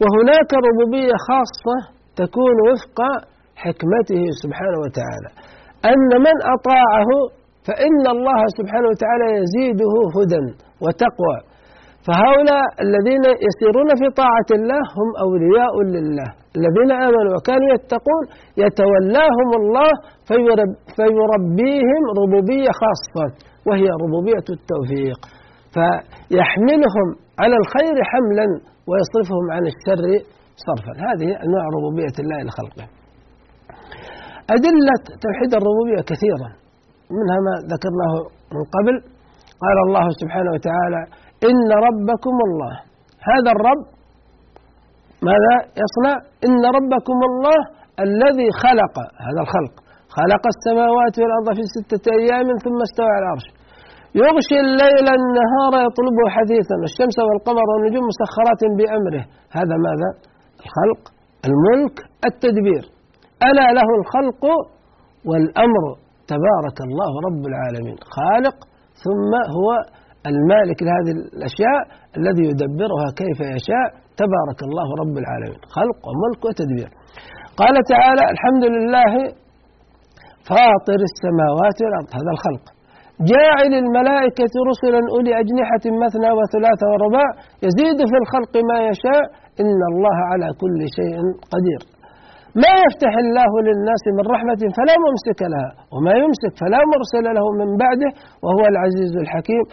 وهناك 0.02 0.52
ربوبية 0.68 1.16
خاصة 1.30 1.78
تكون 2.22 2.58
وفق 2.70 3.00
حكمته 3.64 4.24
سبحانه 4.44 4.80
وتعالى. 4.86 5.30
أن 5.92 6.12
من 6.28 6.38
أطاعه 6.56 7.10
فإن 7.68 8.04
الله 8.16 8.42
سبحانه 8.60 8.88
وتعالى 8.94 9.28
يزيده 9.40 9.94
هدى 10.16 10.44
وتقوى. 10.84 11.38
فهؤلاء 12.06 12.66
الذين 12.86 13.26
يسيرون 13.48 13.90
في 14.00 14.08
طاعة 14.22 14.50
الله 14.58 14.84
هم 14.98 15.10
أولياء 15.26 15.74
لله. 15.96 16.30
الذين 16.58 16.92
آمنوا 17.08 17.32
وكانوا 17.36 17.70
يتقون 17.76 18.24
يتولاهم 18.64 19.50
الله 19.62 19.92
فيرب 20.30 20.72
فيربيهم 20.98 22.02
ربوبية 22.22 22.72
خاصة 22.82 23.26
وهي 23.68 23.88
ربوبية 24.04 24.48
التوفيق. 24.58 25.20
فيحملهم 25.76 27.08
على 27.42 27.56
الخير 27.62 27.96
حملا 28.12 28.48
ويصرفهم 28.90 29.46
عن 29.56 29.64
الشر 29.72 30.04
صرفا. 30.68 30.94
هذه 31.08 31.30
أنواع 31.46 31.66
ربوبية 31.78 32.16
الله 32.24 32.40
لخلقه. 32.48 32.86
أدلة 34.56 34.98
توحيد 35.26 35.52
الربوبية 35.60 36.02
كثيرة 36.12 36.50
منها 37.18 37.38
ما 37.46 37.54
ذكرناه 37.74 38.14
من 38.56 38.64
قبل. 38.76 38.96
قال 39.64 39.78
الله 39.88 40.06
سبحانه 40.22 40.52
وتعالى 40.56 41.02
إن 41.50 41.68
ربكم 41.88 42.36
الله. 42.48 42.74
هذا 43.32 43.50
الرب 43.56 43.84
ماذا 45.30 45.56
يصنع؟ 45.82 46.16
إن 46.48 46.62
ربكم 46.78 47.20
الله 47.30 47.60
الذي 48.06 48.50
خلق. 48.64 48.96
هذا 49.26 49.42
الخلق. 49.46 49.76
خلق 50.18 50.44
السماوات 50.54 51.16
والأرض 51.22 51.48
في 51.58 51.64
ستة 51.76 52.04
أيام 52.20 52.48
ثم 52.66 52.78
استوى 52.88 53.12
على 53.16 53.24
العرش. 53.24 53.48
يغشي 54.22 54.58
الليل 54.66 55.08
النهار 55.20 55.74
يطلبه 55.88 56.26
حثيثا 56.36 56.76
الشمس 56.90 57.18
والقمر 57.28 57.66
والنجوم 57.72 58.04
مسخرات 58.12 58.62
بأمره. 58.78 59.24
هذا 59.58 59.76
ماذا؟ 59.88 60.10
الخلق 60.66 61.02
الملك 61.48 61.96
التدبير. 62.30 62.84
ألا 63.48 63.68
له 63.78 63.90
الخلق 64.00 64.44
والأمر. 65.30 65.84
تبارك 66.34 66.78
الله 66.88 67.12
رب 67.28 67.44
العالمين. 67.52 67.98
خالق 68.16 68.58
ثم 69.04 69.32
هو 69.58 69.70
المالك 70.32 70.80
لهذه 70.88 71.14
الأشياء 71.38 71.82
الذي 72.20 72.44
يدبرها 72.52 73.08
كيف 73.22 73.40
يشاء. 73.56 73.88
تبارك 74.22 74.60
الله 74.68 74.88
رب 75.02 75.16
العالمين. 75.22 75.62
خلق 75.78 76.00
وملك 76.10 76.42
وتدبير. 76.48 76.90
قال 77.62 77.76
تعالى 77.94 78.24
الحمد 78.34 78.64
لله 78.76 79.14
فاطر 80.50 81.00
السماوات 81.10 81.78
والأرض. 81.84 82.10
هذا 82.20 82.32
الخلق. 82.36 82.66
جاعل 83.34 83.72
الملائكة 83.84 84.54
رسلا 84.72 85.02
أولي 85.14 85.34
أجنحة 85.44 85.86
مثنى 86.04 86.30
وثلاث 86.38 86.82
ورباع. 86.92 87.30
يزيد 87.68 88.00
في 88.12 88.18
الخلق 88.24 88.54
ما 88.70 88.78
يشاء. 88.90 89.24
إن 89.62 89.80
الله 89.92 90.18
على 90.32 90.48
كل 90.62 90.80
شيء 90.98 91.16
قدير. 91.54 91.82
ما 92.64 92.74
يفتح 92.86 93.14
الله 93.26 93.52
للناس 93.68 94.04
من 94.18 94.26
رحمة 94.34 94.62
فلا 94.78 94.96
ممسك 95.06 95.40
لها 95.54 95.70
وما 95.94 96.14
يمسك 96.24 96.54
فلا 96.62 96.82
مرسل 96.94 97.26
له 97.38 97.46
من 97.62 97.70
بعده 97.84 98.10
وهو 98.44 98.64
العزيز 98.74 99.14
الحكيم. 99.24 99.64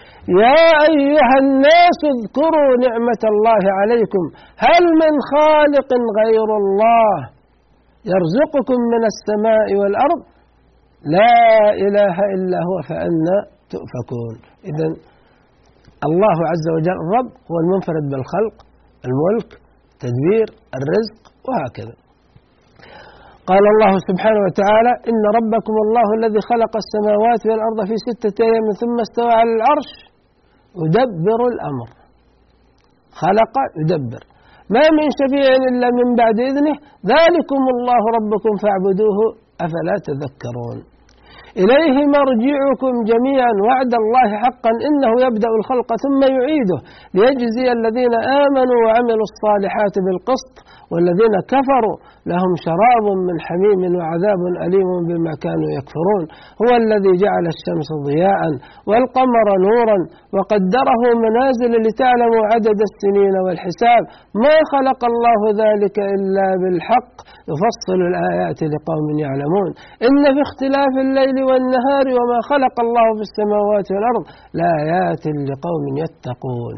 يا 0.43 0.65
أيها 0.91 1.37
الناس 1.45 1.99
اذكروا 2.15 2.71
نعمة 2.87 3.23
الله 3.33 3.63
عليكم. 3.81 4.25
هل 4.67 4.83
من 5.03 5.13
خالق 5.33 5.91
غير 6.21 6.49
الله 6.63 7.17
يرزقكم 8.13 8.79
من 8.95 9.03
السماء 9.13 9.69
والأرض؟ 9.81 10.21
لا 11.17 11.39
إله 11.87 12.17
إلا 12.35 12.59
هو 12.69 12.77
فأنا 12.89 13.37
تؤفكون. 13.73 14.35
إذا 14.71 14.87
الله 16.09 16.39
عز 16.53 16.67
وجل 16.75 16.99
الرب 17.05 17.31
هو 17.51 17.57
المنفرد 17.63 18.05
بالخلق 18.13 18.57
الملك 19.09 19.51
تدبير 20.03 20.49
الرزق 20.79 21.21
وهكذا. 21.49 21.95
قال 23.51 23.65
الله 23.75 23.93
سبحانه 24.09 24.41
وتعالى 24.47 24.93
إن 25.11 25.23
ربكم 25.39 25.75
الله 25.85 26.07
الذي 26.19 26.41
خلق 26.51 26.73
السماوات 26.85 27.43
والأرض 27.49 27.79
في 27.89 27.97
ستة 28.07 28.37
أيام 28.49 28.67
ثم 28.81 28.97
استوى 29.07 29.33
على 29.41 29.53
العرش 29.59 29.91
يدبر 30.83 31.41
الأمر. 31.53 31.89
خلق 33.23 33.55
يدبر. 33.81 34.23
ما 34.75 34.85
من 34.99 35.07
شفيع 35.21 35.49
إلا 35.71 35.89
من 35.99 36.09
بعد 36.21 36.37
إذنه. 36.49 36.77
ذلكم 37.15 37.63
الله 37.75 38.03
ربكم 38.17 38.53
فاعبدوه 38.63 39.19
أفلا 39.65 39.97
تذكرون. 40.09 40.79
إليه 41.63 41.97
مرجعكم 42.17 42.93
جميعا. 43.11 43.53
وعد 43.67 43.93
الله 44.03 44.29
حقا. 44.45 44.73
إنه 44.89 45.13
يبدأ 45.27 45.51
الخلق 45.59 45.89
ثم 46.05 46.21
يعيده. 46.37 46.79
ليجزي 47.17 47.67
الذين 47.79 48.15
آمنوا 48.45 48.79
وعملوا 48.85 49.27
الصالحات 49.31 49.95
بالقسط. 50.05 50.55
والذين 50.93 51.35
كفروا 51.53 51.97
لهم 52.33 52.53
شراب 52.67 53.07
من 53.29 53.37
حميم 53.47 53.83
وعذاب 53.99 54.41
أليم 54.67 54.91
بما 55.09 55.33
كانوا 55.45 55.71
يكفرون. 55.79 56.25
هو 56.63 56.71
الذي 56.83 57.13
جعل 57.25 57.45
الشمس 57.55 57.89
ضياء 58.09 58.41
والقمر 58.89 59.47
نورا 59.69 59.99
وقدره 60.37 61.03
منازل 61.27 61.73
لتعلموا 61.87 62.45
عدد 62.53 62.79
السنين 62.89 63.35
والحساب. 63.45 64.03
ما 64.45 64.57
خلق 64.73 65.01
الله 65.13 65.41
ذلك 65.63 65.97
إلا 66.17 66.49
بالحق. 66.61 67.15
يفصل 67.51 68.01
الآيات 68.11 68.61
لقوم 68.73 69.07
يعلمون. 69.25 69.71
إن 70.07 70.23
في 70.35 70.41
اختلاف 70.49 70.93
الليل 71.07 71.37
والنهار 71.49 72.07
وما 72.17 72.39
خلق 72.51 72.77
الله 72.87 73.07
في 73.17 73.25
السماوات 73.29 73.87
والأرض 73.95 74.25
لآيات 74.59 75.25
لقوم 75.51 75.85
يتقون. 76.03 76.77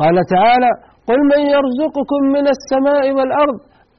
قال 0.00 0.16
تعالى 0.36 0.70
قل 1.10 1.20
من 1.32 1.42
يرزقكم 1.56 2.20
من 2.36 2.44
السماء 2.54 3.04
والأرض 3.16 3.58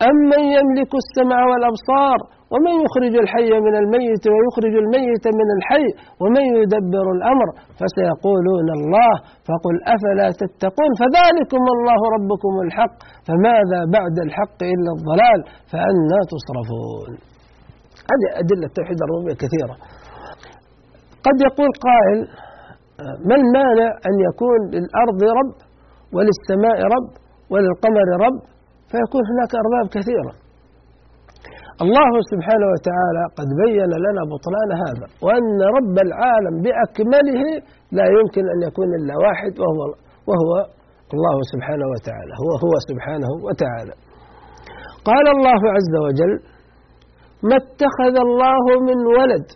أم 0.10 0.18
من 0.34 0.44
يملك 0.58 0.92
السمع 1.04 1.40
والأبصار 1.50 2.20
ومن 2.52 2.74
يخرج 2.86 3.14
الحي 3.24 3.52
من 3.68 3.76
الميت 3.82 4.24
ويخرج 4.34 4.74
الميت 4.84 5.26
من 5.40 5.48
الحي 5.58 5.88
ومن 6.22 6.46
يدبر 6.60 7.06
الأمر 7.18 7.48
فسيقولون 7.80 8.68
الله 8.78 9.14
فقل 9.48 9.76
أفلا 9.96 10.28
تتقون 10.42 10.92
فذلكم 11.02 11.64
الله 11.76 12.00
ربكم 12.16 12.54
الحق 12.66 12.96
فماذا 13.28 13.80
بعد 13.98 14.16
الحق 14.26 14.60
إلا 14.74 14.90
الضلال 14.98 15.40
فأنا 15.72 16.20
تصرفون. 16.34 17.12
هذه 18.12 18.28
أدلة 18.42 18.68
توحيد 18.78 19.00
الربوبية 19.06 19.36
كثيرة. 19.44 19.76
قد 21.26 21.38
يقول 21.48 21.70
قائل 21.88 22.20
ما 23.28 23.36
المانع 23.42 23.90
أن 24.08 24.16
يكون 24.28 24.60
للأرض 24.76 25.20
رب 25.40 25.54
وللسماء 26.16 26.78
رب 26.96 27.10
وللقمر 27.52 28.08
رب 28.26 28.40
فيكون 28.92 29.24
هناك 29.32 29.52
أرباب 29.64 29.86
كثيرة. 29.98 30.34
الله 31.86 32.12
سبحانه 32.32 32.68
وتعالى 32.74 33.24
قد 33.40 33.50
بين 33.64 33.92
لنا 34.06 34.22
بطلان 34.34 34.70
هذا 34.84 35.06
وأن 35.26 35.58
رب 35.78 35.96
العالم 36.08 36.56
بأكمله 36.66 37.44
لا 37.98 38.06
يمكن 38.18 38.44
أن 38.54 38.60
يكون 38.68 38.90
إلا 39.00 39.14
واحد 39.26 39.54
وهو 39.62 39.82
وهو 40.30 40.52
الله 41.16 41.38
سبحانه 41.54 41.88
وتعالى 41.94 42.34
هو 42.44 42.52
هو 42.66 42.74
سبحانه 42.90 43.32
وتعالى. 43.48 43.94
قال 45.10 45.26
الله 45.36 45.62
عز 45.76 45.94
وجل 46.06 46.34
ما 47.50 47.56
اتخذ 47.64 48.16
الله 48.28 48.64
من 48.88 49.00
ولد 49.20 49.48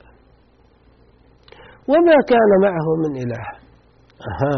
وما 1.91 2.17
كان 2.31 2.51
معه 2.65 2.87
من 3.03 3.11
إله. 3.23 3.45
أها 4.29 4.57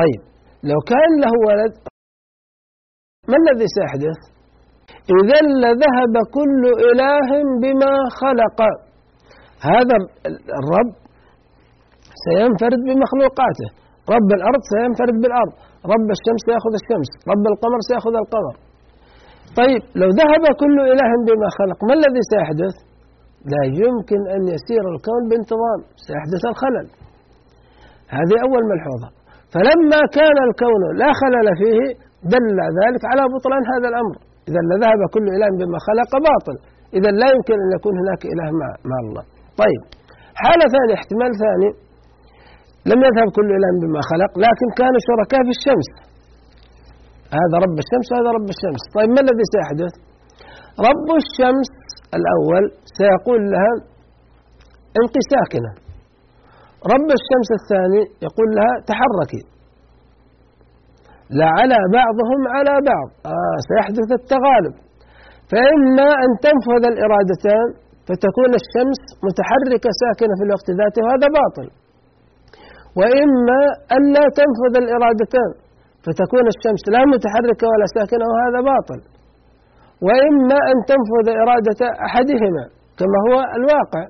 طيب. 0.00 0.29
لو 0.68 0.78
كان 0.92 1.10
له 1.24 1.32
ولد 1.48 1.72
ما 3.30 3.36
الذي 3.42 3.66
سيحدث؟ 3.76 4.18
إذا 5.18 5.40
لذهب 5.64 6.14
كل 6.36 6.62
إله 6.90 7.28
بما 7.62 7.94
خلق. 8.20 8.58
هذا 9.70 9.96
الرب 10.60 10.92
سينفرد 12.26 12.80
بمخلوقاته. 12.86 13.68
رب 14.14 14.30
الأرض 14.38 14.62
سينفرد 14.74 15.16
بالأرض. 15.22 15.52
رب 15.94 16.08
الشمس 16.16 16.40
سيأخذ 16.48 16.72
الشمس. 16.80 17.10
رب 17.32 17.44
القمر 17.52 17.78
سيأخذ 17.88 18.14
القمر. 18.22 18.54
طيب 19.60 19.82
لو 20.00 20.08
ذهب 20.20 20.44
كل 20.62 20.76
إله 20.92 21.10
بما 21.26 21.48
خلق 21.58 21.78
ما 21.88 21.94
الذي 21.98 22.22
سيحدث؟ 22.32 22.74
لا 23.52 23.62
يمكن 23.82 24.20
أن 24.34 24.42
يسير 24.54 24.84
الكون 24.94 25.22
بانتظام. 25.30 25.80
سيحدث 26.06 26.42
الخلل. 26.52 26.86
هذه 28.16 28.36
أول 28.46 28.62
ملحوظة. 28.72 29.08
فلما 29.54 30.00
كان 30.18 30.38
الكون 30.48 30.82
لا 31.02 31.10
خلل 31.20 31.48
فيه 31.60 31.80
دل 32.34 32.58
ذلك 32.80 33.02
على 33.10 33.22
بطلان 33.34 33.62
هذا 33.72 33.86
الأمر. 33.92 34.16
إذا 34.48 34.60
لذهب 34.70 35.00
كل 35.14 35.26
إله 35.36 35.50
بما 35.60 35.78
خلق 35.88 36.12
باطل. 36.28 36.56
إذا 36.98 37.10
لا 37.20 37.28
يمكن 37.34 37.56
أن 37.64 37.70
يكون 37.76 37.94
هناك 38.02 38.22
إله 38.32 38.48
مع, 38.60 38.68
مع 38.90 38.98
الله. 39.04 39.24
طيب 39.62 39.80
حالة 40.42 40.64
ثانية 40.74 40.94
احتمال 41.00 41.32
ثاني. 41.44 41.70
لم 42.90 43.00
يذهب 43.06 43.28
كل 43.38 43.48
إله 43.58 43.70
بما 43.82 44.00
خلق 44.10 44.32
لكن 44.46 44.68
كانوا 44.80 45.00
شركاء 45.08 45.40
في 45.46 45.52
الشمس. 45.58 45.88
هذا 47.38 47.56
رب 47.64 47.76
الشمس 47.84 48.06
وهذا 48.10 48.30
رب 48.38 48.48
الشمس. 48.54 48.82
طيب 48.96 49.10
ما 49.14 49.20
الذي 49.24 49.44
سيحدث؟ 49.54 49.94
رب 50.88 51.08
الشمس 51.22 51.70
الأول 52.18 52.64
سيقول 52.98 53.40
لها 53.52 53.72
انقي 55.00 55.22
ساكنة 55.32 55.72
رب 56.94 57.08
الشمس 57.18 57.50
الثاني 57.58 58.02
يقول 58.26 58.48
لها 58.56 58.74
تحركي. 58.90 59.42
لعلى 61.40 61.80
بعضهم 61.98 62.40
على 62.54 62.74
بعض. 62.90 63.08
آه 63.34 63.56
سيحدث 63.68 64.08
التغالب. 64.20 64.74
فإما 65.50 66.08
أن 66.24 66.30
تنفذ 66.46 66.82
الإرادتان 66.92 67.68
فتكون 68.08 68.52
الشمس 68.62 69.00
متحركة 69.26 69.90
ساكنة 70.02 70.34
في 70.38 70.44
الوقت 70.48 70.68
ذاته 70.80 71.00
وهذا 71.04 71.28
باطل. 71.40 71.66
وإما 72.98 73.60
أن 73.96 74.02
لا 74.16 74.24
تنفذ 74.40 74.74
الإرادتان 74.82 75.50
فتكون 76.04 76.44
الشمس 76.54 76.82
لا 76.94 77.02
متحركة 77.12 77.64
ولا 77.72 77.86
ساكنة 77.96 78.24
وهذا 78.32 78.60
باطل. 78.72 79.00
وإما 80.06 80.58
أن 80.70 80.76
تنفذ 80.90 81.26
إرادة 81.42 81.80
أحدهما 82.06 82.64
كما 82.98 83.18
هو 83.26 83.36
الواقع. 83.58 84.04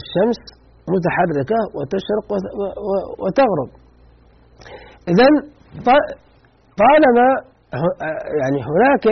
الشمس 0.00 0.40
متحركة 0.94 1.58
وتشرق 1.76 2.26
وتغرب. 3.22 3.70
إذا 5.12 5.26
طالما 6.82 7.28
يعني 8.40 8.58
هناك 8.70 9.06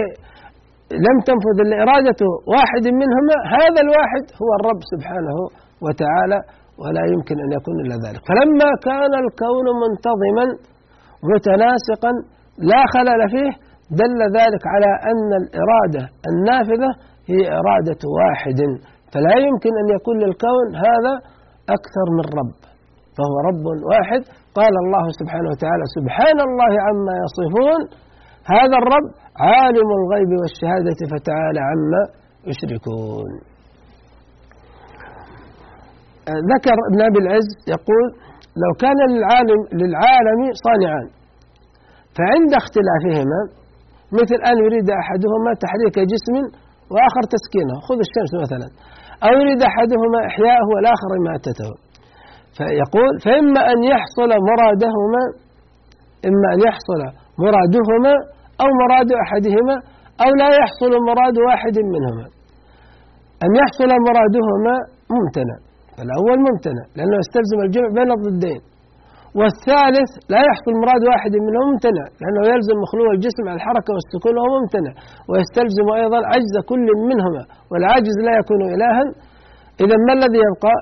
لم 1.06 1.16
تنفذ 1.28 1.58
الإرادة 1.68 2.20
واحد 2.54 2.84
منهما 3.02 3.36
هذا 3.58 3.80
الواحد 3.86 4.24
هو 4.40 4.50
الرب 4.58 4.80
سبحانه 4.92 5.36
وتعالى 5.84 6.38
ولا 6.82 7.02
يمكن 7.12 7.36
أن 7.44 7.50
يكون 7.58 7.76
إلا 7.84 7.96
ذلك. 8.04 8.22
فلما 8.30 8.70
كان 8.88 9.12
الكون 9.24 9.66
منتظما 9.84 10.46
متناسقا 11.32 12.12
لا 12.70 12.80
خلل 12.94 13.20
فيه 13.34 13.52
دل 14.00 14.20
ذلك 14.38 14.62
على 14.74 14.90
أن 15.10 15.30
الإرادة 15.42 16.02
النافذة 16.30 16.90
هي 17.30 17.40
إرادة 17.60 18.02
واحد. 18.18 18.60
فلا 19.12 19.34
يمكن 19.46 19.72
أن 19.82 19.88
يكون 19.96 20.16
للكون 20.24 20.66
هذا 20.86 21.14
أكثر 21.76 22.06
من 22.18 22.26
رب. 22.40 22.60
فهو 23.16 23.36
رب 23.48 23.64
واحد. 23.92 24.22
قال 24.58 24.74
الله 24.84 25.04
سبحانه 25.20 25.48
وتعالى 25.52 25.84
سبحان 25.96 26.38
الله 26.48 26.72
عما 26.86 27.14
يصفون. 27.24 27.80
هذا 28.56 28.76
الرب 28.82 29.08
عالم 29.36 29.88
الغيب 30.00 30.30
والشهادة 30.40 31.00
فتعالى 31.12 31.60
عما 31.70 32.02
يشركون. 32.50 33.30
ذكر 36.52 36.76
ابن 36.90 37.00
أبي 37.08 37.18
العز 37.24 37.50
يقول 37.74 38.04
لو 38.62 38.72
كان 38.82 38.98
للعالم 39.12 39.60
للعالم 39.80 40.40
صانعان 40.66 41.06
فعند 42.18 42.52
اختلافهما 42.62 43.40
مثل 44.18 44.38
أن 44.50 44.56
يريد 44.66 44.88
أحدهما 45.02 45.50
تحريك 45.64 45.96
جسم 46.12 46.34
وآخر 46.92 47.22
تسكينه. 47.34 47.74
خذ 47.88 47.98
الشمس 48.06 48.32
مثلا. 48.44 48.68
أو 49.24 49.32
يريد 49.40 49.60
أحدهما 49.70 50.18
إحياءه 50.30 50.66
والآخر 50.74 51.10
إماتته 51.20 51.70
فيقول 52.56 53.12
فإما 53.24 53.60
أن 53.72 53.78
يحصل 53.92 54.30
مرادهما 54.50 55.22
إما 56.28 56.46
أن 56.54 56.60
يحصل 56.68 57.00
مرادهما 57.44 58.14
أو 58.62 58.68
مراد 58.82 59.10
أحدهما 59.24 59.76
أو 60.24 60.30
لا 60.40 60.48
يحصل 60.60 60.92
مراد 61.10 61.36
واحد 61.48 61.76
منهما. 61.94 62.26
أن 63.44 63.50
يحصل 63.60 63.90
مرادهما 64.08 64.74
ممتنع 65.16 65.56
الأول 66.04 66.36
ممتنع 66.48 66.84
لأنه 66.96 67.16
يستلزم 67.22 67.58
الجمع 67.66 67.88
بين 67.98 68.10
الضدين. 68.16 68.60
والثالث 69.38 70.10
لا 70.32 70.40
يحصل 70.48 70.72
مراد 70.82 71.02
واحد 71.10 71.32
منهم 71.46 71.64
ممتنع 71.70 72.04
لأنه 72.20 72.42
يلزم 72.52 72.76
مخلوق 72.84 73.08
الجسم 73.16 73.44
على 73.50 73.58
الحركة 73.60 73.90
والسكون 73.94 74.34
وهو 74.38 74.54
ممتنع 74.60 74.92
ويستلزم 75.30 75.86
أيضا 76.00 76.20
عجز 76.32 76.54
كل 76.70 76.86
منهما 77.10 77.42
والعاجز 77.70 78.16
لا 78.26 78.32
يكون 78.40 78.60
إلها. 78.74 79.04
إذا 79.82 79.96
ما 80.06 80.12
الذي 80.18 80.40
يبقى؟ 80.48 80.74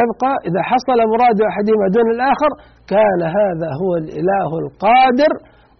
يبقى 0.00 0.32
إذا 0.48 0.60
حصل 0.70 0.98
مراد 1.14 1.38
أحدهما 1.50 1.86
دون 1.96 2.08
الآخر 2.16 2.50
كان 2.94 3.20
هذا 3.38 3.68
هو 3.80 3.90
الإله 4.02 4.50
القادر 4.62 5.32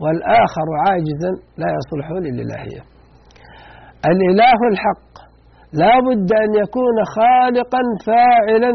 والآخر 0.02 0.66
عاجزا 0.84 1.32
لا 1.62 1.68
يصلح 1.78 2.06
للإلهية. 2.24 2.82
الإله 4.12 4.58
الحق 4.72 5.12
لا 5.82 5.94
بد 6.06 6.30
أن 6.44 6.50
يكون 6.62 6.96
خالقا 7.16 7.82
فاعلا. 8.06 8.72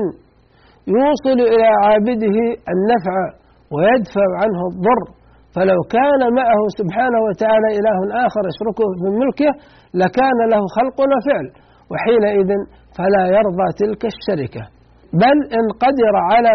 يوصل 0.95 1.37
إلى 1.53 1.67
عابده 1.83 2.37
النفع 2.73 3.15
ويدفع 3.73 4.27
عنه 4.41 4.59
الضر. 4.71 5.01
فلو 5.55 5.79
كان 5.97 6.21
معه 6.39 6.61
سبحانه 6.79 7.19
وتعالى 7.27 7.69
إله 7.79 7.97
آخر 8.25 8.43
يشركه 8.51 8.87
في 8.99 9.07
ملكه 9.21 9.51
لكان 10.01 10.39
له 10.53 10.61
خلق 10.77 10.97
وفعل. 11.11 11.47
وحينئذ 11.91 12.49
فلا 12.97 13.23
يرضى 13.37 13.67
تلك 13.81 14.01
الشركة. 14.13 14.63
بل 15.21 15.37
إن 15.57 15.65
قدر 15.83 16.13
على 16.31 16.53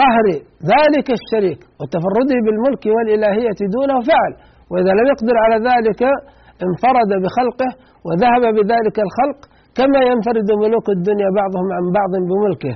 قهر 0.00 0.26
ذلك 0.74 1.08
الشريك 1.18 1.60
وتفرده 1.80 2.36
بالملك 2.44 2.84
والإلهية 2.94 3.60
دونه 3.76 3.96
فعل 4.10 4.32
وإذا 4.70 4.92
لم 4.98 5.06
يقدر 5.12 5.36
على 5.44 5.56
ذلك 5.70 6.02
انفرد 6.66 7.10
بخلقه 7.22 7.70
وذهب 8.06 8.44
بذلك 8.56 8.96
الخلق 9.06 9.38
كما 9.78 10.00
ينفرد 10.10 10.48
ملوك 10.62 10.86
الدنيا 10.96 11.28
بعضهم 11.40 11.68
عن 11.76 11.84
بعض 11.98 12.12
بملكه. 12.30 12.74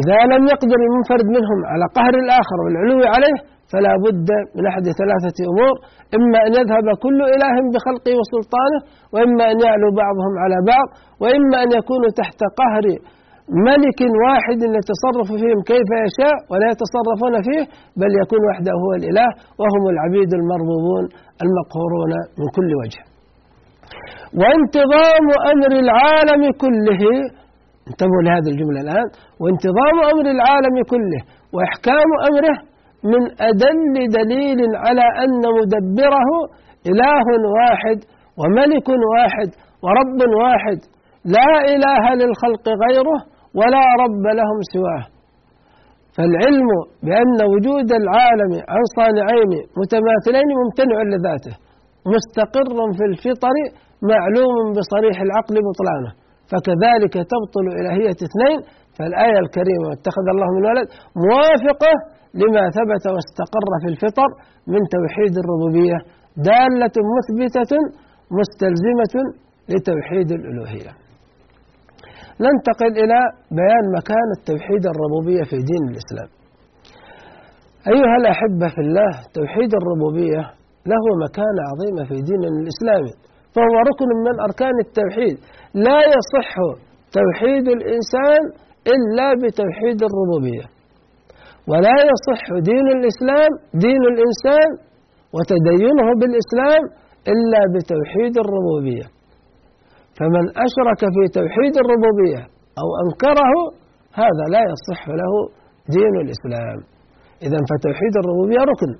إذا 0.00 0.18
لم 0.32 0.42
يقدر 0.52 0.78
المنفرد 0.86 1.26
منهم 1.36 1.58
على 1.72 1.84
قهر 1.96 2.14
الآخر 2.24 2.56
والعلو 2.64 2.98
عليه 3.14 3.36
فلا 3.72 3.92
بد 4.06 4.28
من 4.56 4.64
أحد 4.70 4.84
ثلاثة 5.00 5.38
أمور 5.50 5.74
إما 6.16 6.38
أن 6.46 6.52
يذهب 6.60 6.86
كل 7.04 7.18
إله 7.34 7.54
بخلقه 7.72 8.14
وسلطانه 8.20 8.80
وإما 9.14 9.44
أن 9.52 9.56
يعلو 9.66 9.88
بعضهم 10.02 10.32
على 10.42 10.56
بعض 10.72 10.86
وإما 11.22 11.56
أن 11.64 11.70
يكونوا 11.78 12.10
تحت 12.20 12.40
قهر 12.60 12.84
ملك 13.70 14.00
واحد 14.24 14.60
يتصرف 14.78 15.28
فيهم 15.40 15.58
كيف 15.72 15.88
يشاء 16.06 16.36
ولا 16.50 16.66
يتصرفون 16.72 17.34
فيه 17.46 17.62
بل 18.00 18.10
يكون 18.22 18.42
وحده 18.48 18.72
هو 18.84 18.92
الإله 19.00 19.28
وهم 19.60 19.82
العبيد 19.92 20.30
المربوبون 20.40 21.04
المقهورون 21.44 22.12
من 22.38 22.46
كل 22.56 22.70
وجه. 22.80 23.02
وانتظام 24.40 25.26
أمر 25.52 25.72
العالم 25.84 26.42
كله 26.62 27.02
انتبهوا 27.90 28.22
لهذه 28.26 28.48
الجملة 28.54 28.80
الآن. 28.86 29.08
وانتظام 29.42 29.96
أمر 30.12 30.26
العالم 30.36 30.76
كله 30.92 31.20
وإحكام 31.54 32.08
أمره 32.28 32.56
من 33.12 33.22
أدل 33.50 33.94
دليل 34.18 34.60
على 34.84 35.06
أن 35.24 35.42
مدبره 35.58 36.30
إله 36.90 37.26
واحد 37.58 37.98
وملك 38.40 38.88
واحد 39.14 39.48
ورب 39.84 40.20
واحد. 40.42 40.78
لا 41.36 41.52
إله 41.74 42.04
للخلق 42.20 42.66
غيره 42.84 43.18
ولا 43.58 43.84
رب 44.02 44.24
لهم 44.38 44.58
سواه. 44.74 45.04
فالعلم 46.16 46.68
بأن 47.06 47.38
وجود 47.52 47.88
العالم 48.02 48.52
عن 48.72 48.82
صانعين 48.98 49.52
متماثلين 49.80 50.48
ممتنع 50.60 50.98
لذاته. 51.12 51.54
مستقر 52.14 52.76
في 52.96 53.04
الفطر 53.10 53.56
معلوم 54.12 54.56
بصريح 54.76 55.16
العقل 55.26 55.56
بطلانه. 55.66 56.12
فكذلك 56.50 57.14
تبطل 57.32 57.66
إلهية 57.80 58.18
اثنين 58.28 58.58
فالآية 58.96 59.38
الكريمة 59.44 59.88
اتخذ 59.96 60.26
الله 60.34 60.48
من 60.56 60.62
ولد 60.70 60.86
موافقة 61.28 61.92
لما 62.42 62.64
ثبت 62.78 63.04
واستقر 63.14 63.66
في 63.82 63.88
الفطر 63.92 64.28
من 64.72 64.80
توحيد 64.96 65.32
الربوبية 65.42 65.98
دالة 66.48 66.96
مثبتة 67.16 67.72
مستلزمة 68.38 69.14
لتوحيد 69.72 70.28
الألوهية. 70.38 70.92
ننتقل 72.44 72.92
إلى 73.02 73.18
بيان 73.58 73.84
مكان 73.98 74.28
التوحيد 74.38 74.82
الربوبية 74.92 75.42
في 75.50 75.56
دين 75.70 75.84
الإسلام. 75.92 76.30
أيها 77.92 78.16
الأحبة 78.22 78.66
في 78.74 78.80
الله 78.86 79.12
توحيد 79.38 79.70
الربوبية 79.80 80.42
له 80.92 81.04
مكانة 81.26 81.62
عظيمة 81.70 82.02
في 82.08 82.16
ديننا 82.28 82.48
الإسلامي 82.62 83.12
فهو 83.54 83.74
ركن 83.90 84.08
من 84.26 84.34
أركان 84.48 84.76
التوحيد. 84.86 85.36
لا 85.74 85.98
يصح 86.14 86.50
توحيد 87.18 87.68
الإنسان 87.68 88.42
إلا 88.94 89.28
بتوحيد 89.42 89.98
الربوبية. 90.08 90.66
ولا 91.70 91.96
يصح 92.10 92.42
دين 92.70 92.86
الإسلام 92.96 93.50
دين 93.84 94.02
الإنسان 94.12 94.70
وتدينه 95.34 96.08
بالإسلام 96.20 96.82
إلا 97.32 97.60
بتوحيد 97.74 98.34
الربوبية. 98.44 99.06
فمن 100.18 100.44
أشرك 100.66 101.00
في 101.14 101.24
توحيد 101.38 101.74
الربوبية 101.82 102.42
أو 102.80 102.88
أنكره 103.02 103.52
هذا 104.22 104.44
لا 104.54 104.62
يصح 104.72 105.08
له 105.08 105.32
دين 105.96 106.14
الإسلام. 106.24 106.78
إذا 107.46 107.58
فتوحيد 107.70 108.14
الربوبية 108.22 108.60
ركن. 108.72 108.92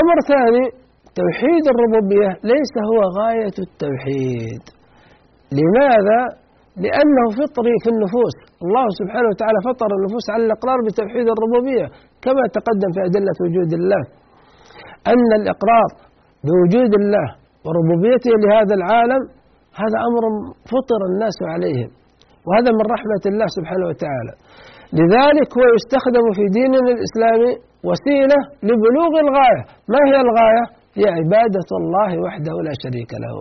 أمر 0.00 0.16
ثاني 0.32 0.64
توحيد 1.20 1.64
الربوبية 1.72 2.30
ليس 2.52 2.72
هو 2.90 3.00
غاية 3.20 3.56
التوحيد. 3.66 4.77
لماذا؟ 5.58 6.20
لأنه 6.84 7.24
فطري 7.40 7.74
في 7.82 7.88
النفوس. 7.94 8.34
الله 8.64 8.86
سبحانه 9.00 9.28
وتعالى 9.32 9.58
فطر 9.68 9.90
النفوس 9.98 10.26
على 10.32 10.42
الإقرار 10.46 10.78
بتوحيد 10.86 11.26
الربوبية 11.34 11.86
كما 12.24 12.42
تقدم 12.56 12.90
في 12.94 13.00
أدلة 13.08 13.36
وجود 13.44 13.70
الله. 13.80 14.02
أن 15.12 15.28
الإقرار 15.40 15.90
بوجود 16.46 16.92
الله 17.00 17.28
وربوبيته 17.64 18.32
لهذا 18.42 18.74
العالم 18.80 19.22
هذا 19.82 19.98
أمر 20.08 20.22
فطر 20.72 21.00
الناس 21.10 21.38
عليه 21.52 21.80
وهذا 22.46 22.70
من 22.78 22.84
رحمة 22.94 23.24
الله 23.30 23.48
سبحانه 23.56 23.86
وتعالى. 23.90 24.34
لذلك 24.98 25.48
هو 25.58 25.64
يستخدم 25.76 26.24
في 26.36 26.44
ديننا 26.58 26.90
الإسلامي 26.96 27.52
وسيلة 27.88 28.38
لبلوغ 28.68 29.12
الغاية. 29.24 29.62
ما 29.92 30.00
هي 30.08 30.16
الغاية؟ 30.26 30.64
هي 30.98 31.06
عبادة 31.18 31.68
الله 31.80 32.10
وحده 32.24 32.54
لا 32.66 32.74
شريك 32.84 33.10
له. 33.24 33.36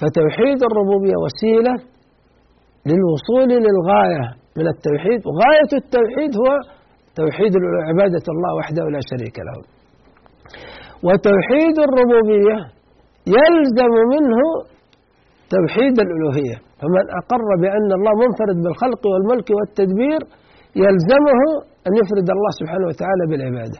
فتوحيد 0.00 0.58
الربوبية 0.68 1.16
وسيلة 1.24 1.74
للوصول 2.90 3.48
للغاية 3.66 4.26
من 4.58 4.66
التوحيد. 4.74 5.20
وغاية 5.28 5.72
التوحيد 5.82 6.30
هو 6.40 6.50
توحيد 7.20 7.52
عبادة 7.88 8.26
الله 8.34 8.50
وحده 8.58 8.84
لا 8.94 9.00
شريك 9.10 9.36
له. 9.46 9.58
وتوحيد 11.06 11.76
الربوبية 11.86 12.56
يلزم 13.36 13.94
منه 14.14 14.40
توحيد 15.56 15.94
الألوهية. 16.04 16.58
فمن 16.80 17.04
أقر 17.20 17.48
بأن 17.62 17.88
الله 17.98 18.12
منفرد 18.24 18.56
بالخلق 18.64 19.02
والملك 19.12 19.48
والتدبير 19.56 20.20
يلزمه 20.84 21.40
أن 21.86 21.92
يفرد 22.00 22.28
الله 22.36 22.50
سبحانه 22.60 22.86
وتعالى 22.90 23.24
بالعبادة. 23.30 23.78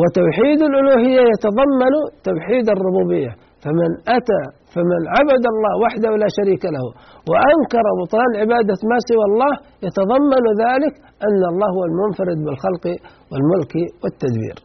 وتوحيد 0.00 0.60
الألوهية 0.68 1.22
يتضمن 1.32 1.94
توحيد 2.28 2.66
الربوبية. 2.76 3.32
فمن 3.62 3.90
أتى 4.18 4.42
فمن 4.74 5.02
عبد 5.16 5.44
الله 5.52 5.72
وحده 5.84 6.10
لا 6.22 6.28
شريك 6.38 6.64
له 6.76 6.86
وأنكر 7.30 7.84
بطلان 8.00 8.30
عبادة 8.42 8.78
ما 8.90 8.98
سوى 9.08 9.24
الله 9.30 9.52
يتضمن 9.86 10.44
ذلك 10.64 10.94
أن 11.26 11.42
الله 11.52 11.68
هو 11.76 11.84
المنفرد 11.90 12.38
بالخلق 12.44 12.84
والملك 13.30 13.72
والتدبير. 14.02 14.56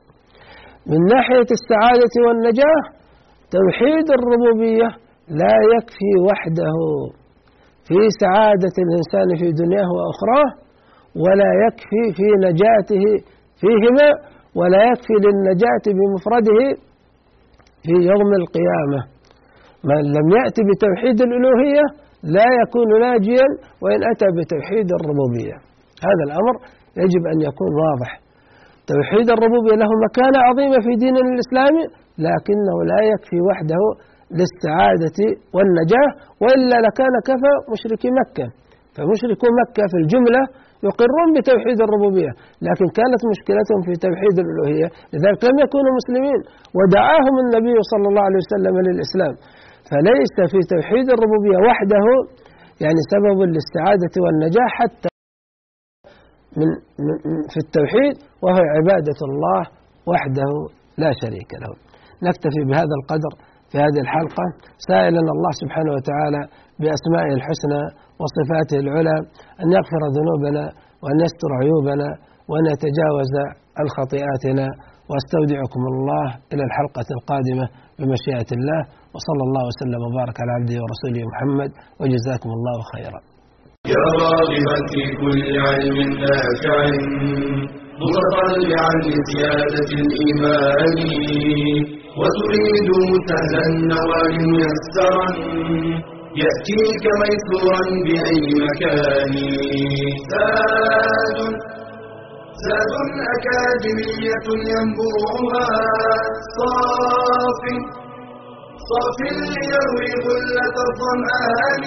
من 0.91 0.99
ناحية 1.13 1.49
السعادة 1.59 2.13
والنجاة 2.25 2.81
توحيد 3.57 4.07
الربوبية 4.17 4.89
لا 5.41 5.55
يكفي 5.73 6.11
وحده. 6.27 6.77
في 7.87 7.99
سعادة 8.21 8.75
الإنسان 8.85 9.27
في 9.39 9.47
دنياه 9.61 9.89
وأخراه 9.97 10.49
ولا 11.23 11.49
يكفي 11.65 12.03
في 12.17 12.27
نجاته 12.47 13.05
فيهما 13.61 14.09
ولا 14.59 14.81
يكفي 14.91 15.15
للنجاة 15.25 15.85
بمفرده 15.97 16.59
في 17.83 17.93
يوم 18.11 18.29
القيامة. 18.41 19.14
من 19.89 20.01
لم 20.17 20.27
يأتي 20.37 20.61
بتوحيد 20.69 21.17
الألوهية 21.27 21.85
لا 22.35 22.47
يكون 22.61 22.89
ناجيا 23.05 23.47
وإن 23.83 23.99
أتى 24.11 24.27
بتوحيد 24.37 24.87
الربوبية. 24.97 25.55
هذا 26.07 26.23
الأمر 26.27 26.55
يجب 27.03 27.23
أن 27.33 27.37
يكون 27.49 27.71
واضح. 27.83 28.11
توحيد 28.91 29.27
الربوبية 29.35 29.75
له 29.81 29.91
مكانة 30.05 30.39
عظيمة 30.47 30.77
في 30.85 30.91
ديننا 31.03 31.31
الإسلامي 31.35 31.83
لكنه 32.25 32.75
لا 32.91 32.99
يكفي 33.11 33.39
وحده 33.47 33.83
للسعادة 34.39 35.19
والنجاة 35.55 36.09
وإلا 36.41 36.77
لكان 36.85 37.13
كفى 37.29 37.53
مشركي 37.73 38.09
مكة. 38.21 38.47
فمشركو 38.95 39.47
مكة 39.61 39.83
في 39.91 39.97
الجملة 40.03 40.41
يقرون 40.87 41.29
بتوحيد 41.35 41.77
الربوبية 41.85 42.31
لكن 42.67 42.87
كانت 42.99 43.21
مشكلتهم 43.31 43.79
في 43.87 43.93
توحيد 44.05 44.35
الألوهية. 44.43 44.87
لذلك 45.13 45.41
لم 45.49 45.57
يكونوا 45.65 45.93
مسلمين 45.99 46.39
ودعاهم 46.77 47.35
النبي 47.43 47.77
صلى 47.91 48.05
الله 48.09 48.23
عليه 48.27 48.41
وسلم 48.43 48.75
للإسلام. 48.87 49.35
فليس 49.89 50.35
في 50.51 50.59
توحيد 50.73 51.07
الربوبية 51.15 51.57
وحده 51.67 52.05
يعني 52.83 53.01
سبب 53.13 53.37
للسعادة 53.53 54.15
والنجاح 54.23 54.69
حتى 54.81 55.09
من 56.59 56.69
في 57.51 57.59
التوحيد 57.65 58.15
وهو 58.43 58.61
عبادة 58.77 59.19
الله 59.29 59.61
وحده 60.11 60.51
لا 61.03 61.11
شريك 61.21 61.51
له. 61.61 61.71
نكتفي 62.27 62.61
بهذا 62.69 62.95
القدر 62.99 63.33
في 63.69 63.77
هذه 63.85 63.99
الحلقة. 64.05 64.45
سائلا 64.89 65.21
الله 65.35 65.51
سبحانه 65.61 65.91
وتعالى 65.97 66.41
بأسمائه 66.81 67.31
الحسنى 67.39 67.81
وصفاته 68.21 68.77
العلى 68.83 69.15
أن 69.61 69.67
يغفر 69.77 70.01
ذنوبنا 70.17 70.63
وأن 71.01 71.17
يستر 71.25 71.51
عيوبنا 71.61 72.09
وأن 72.49 72.65
يتجاوز 72.73 73.33
عن 73.77 73.87
خطيئاتنا 73.97 74.67
وأستودعكم 75.09 75.81
الله 75.91 76.25
إلى 76.53 76.63
الحلقة 76.67 77.07
القادمة 77.17 77.65
بمشيئة 77.99 78.49
الله. 78.57 78.81
وصلى 79.15 79.43
الله 79.47 79.63
وسلم 79.71 80.01
وبارك 80.07 80.35
على 80.41 80.51
عبده 80.57 80.77
ورسوله 80.83 81.21
محمد 81.31 81.71
وجزاكم 82.01 82.49
الله 82.57 82.77
خيرا. 82.93 83.19
يا 83.93 84.03
راغبا 84.21 84.77
في 84.91 85.01
كل 85.21 85.43
علم 85.67 85.97
نافع 86.23 86.77
متطلعا 88.01 88.93
لزيادة 89.07 89.89
الإيمان 90.03 90.97
وتريد 92.19 92.89
سهلا 93.29 93.61
النوال 93.71 94.35
ميسرا 94.53 95.27
يأتيك 96.43 97.03
ميسورا 97.21 97.83
بأي 98.05 98.45
مكان. 98.65 99.33
زاد 100.31 101.37
زاد 102.65 102.93
أكاديمية 103.35 104.47
ينبوعها 104.71 105.67
صاف. 106.57 107.63
صاف 108.89 109.17
ليروي 109.21 110.11
غلة 110.25 110.75
الظمآن. 110.89 111.83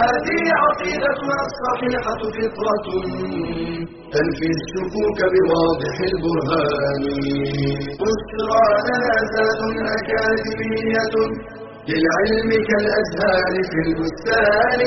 هذه 0.00 0.42
عقيدتنا 0.62 1.38
الصحيحة 1.48 2.22
فطرة. 2.36 2.86
تنفي 4.12 4.48
الشكوك 4.58 5.18
بواضح 5.34 5.96
البرهان. 6.10 7.04
بشرى 8.00 8.66
لنا 8.86 9.16
زاد 9.32 9.60
أكاديمية 9.96 11.16
للعلم 11.88 12.50
كالأزهار 12.68 13.54
في 13.70 13.78
البستان. 13.86 14.80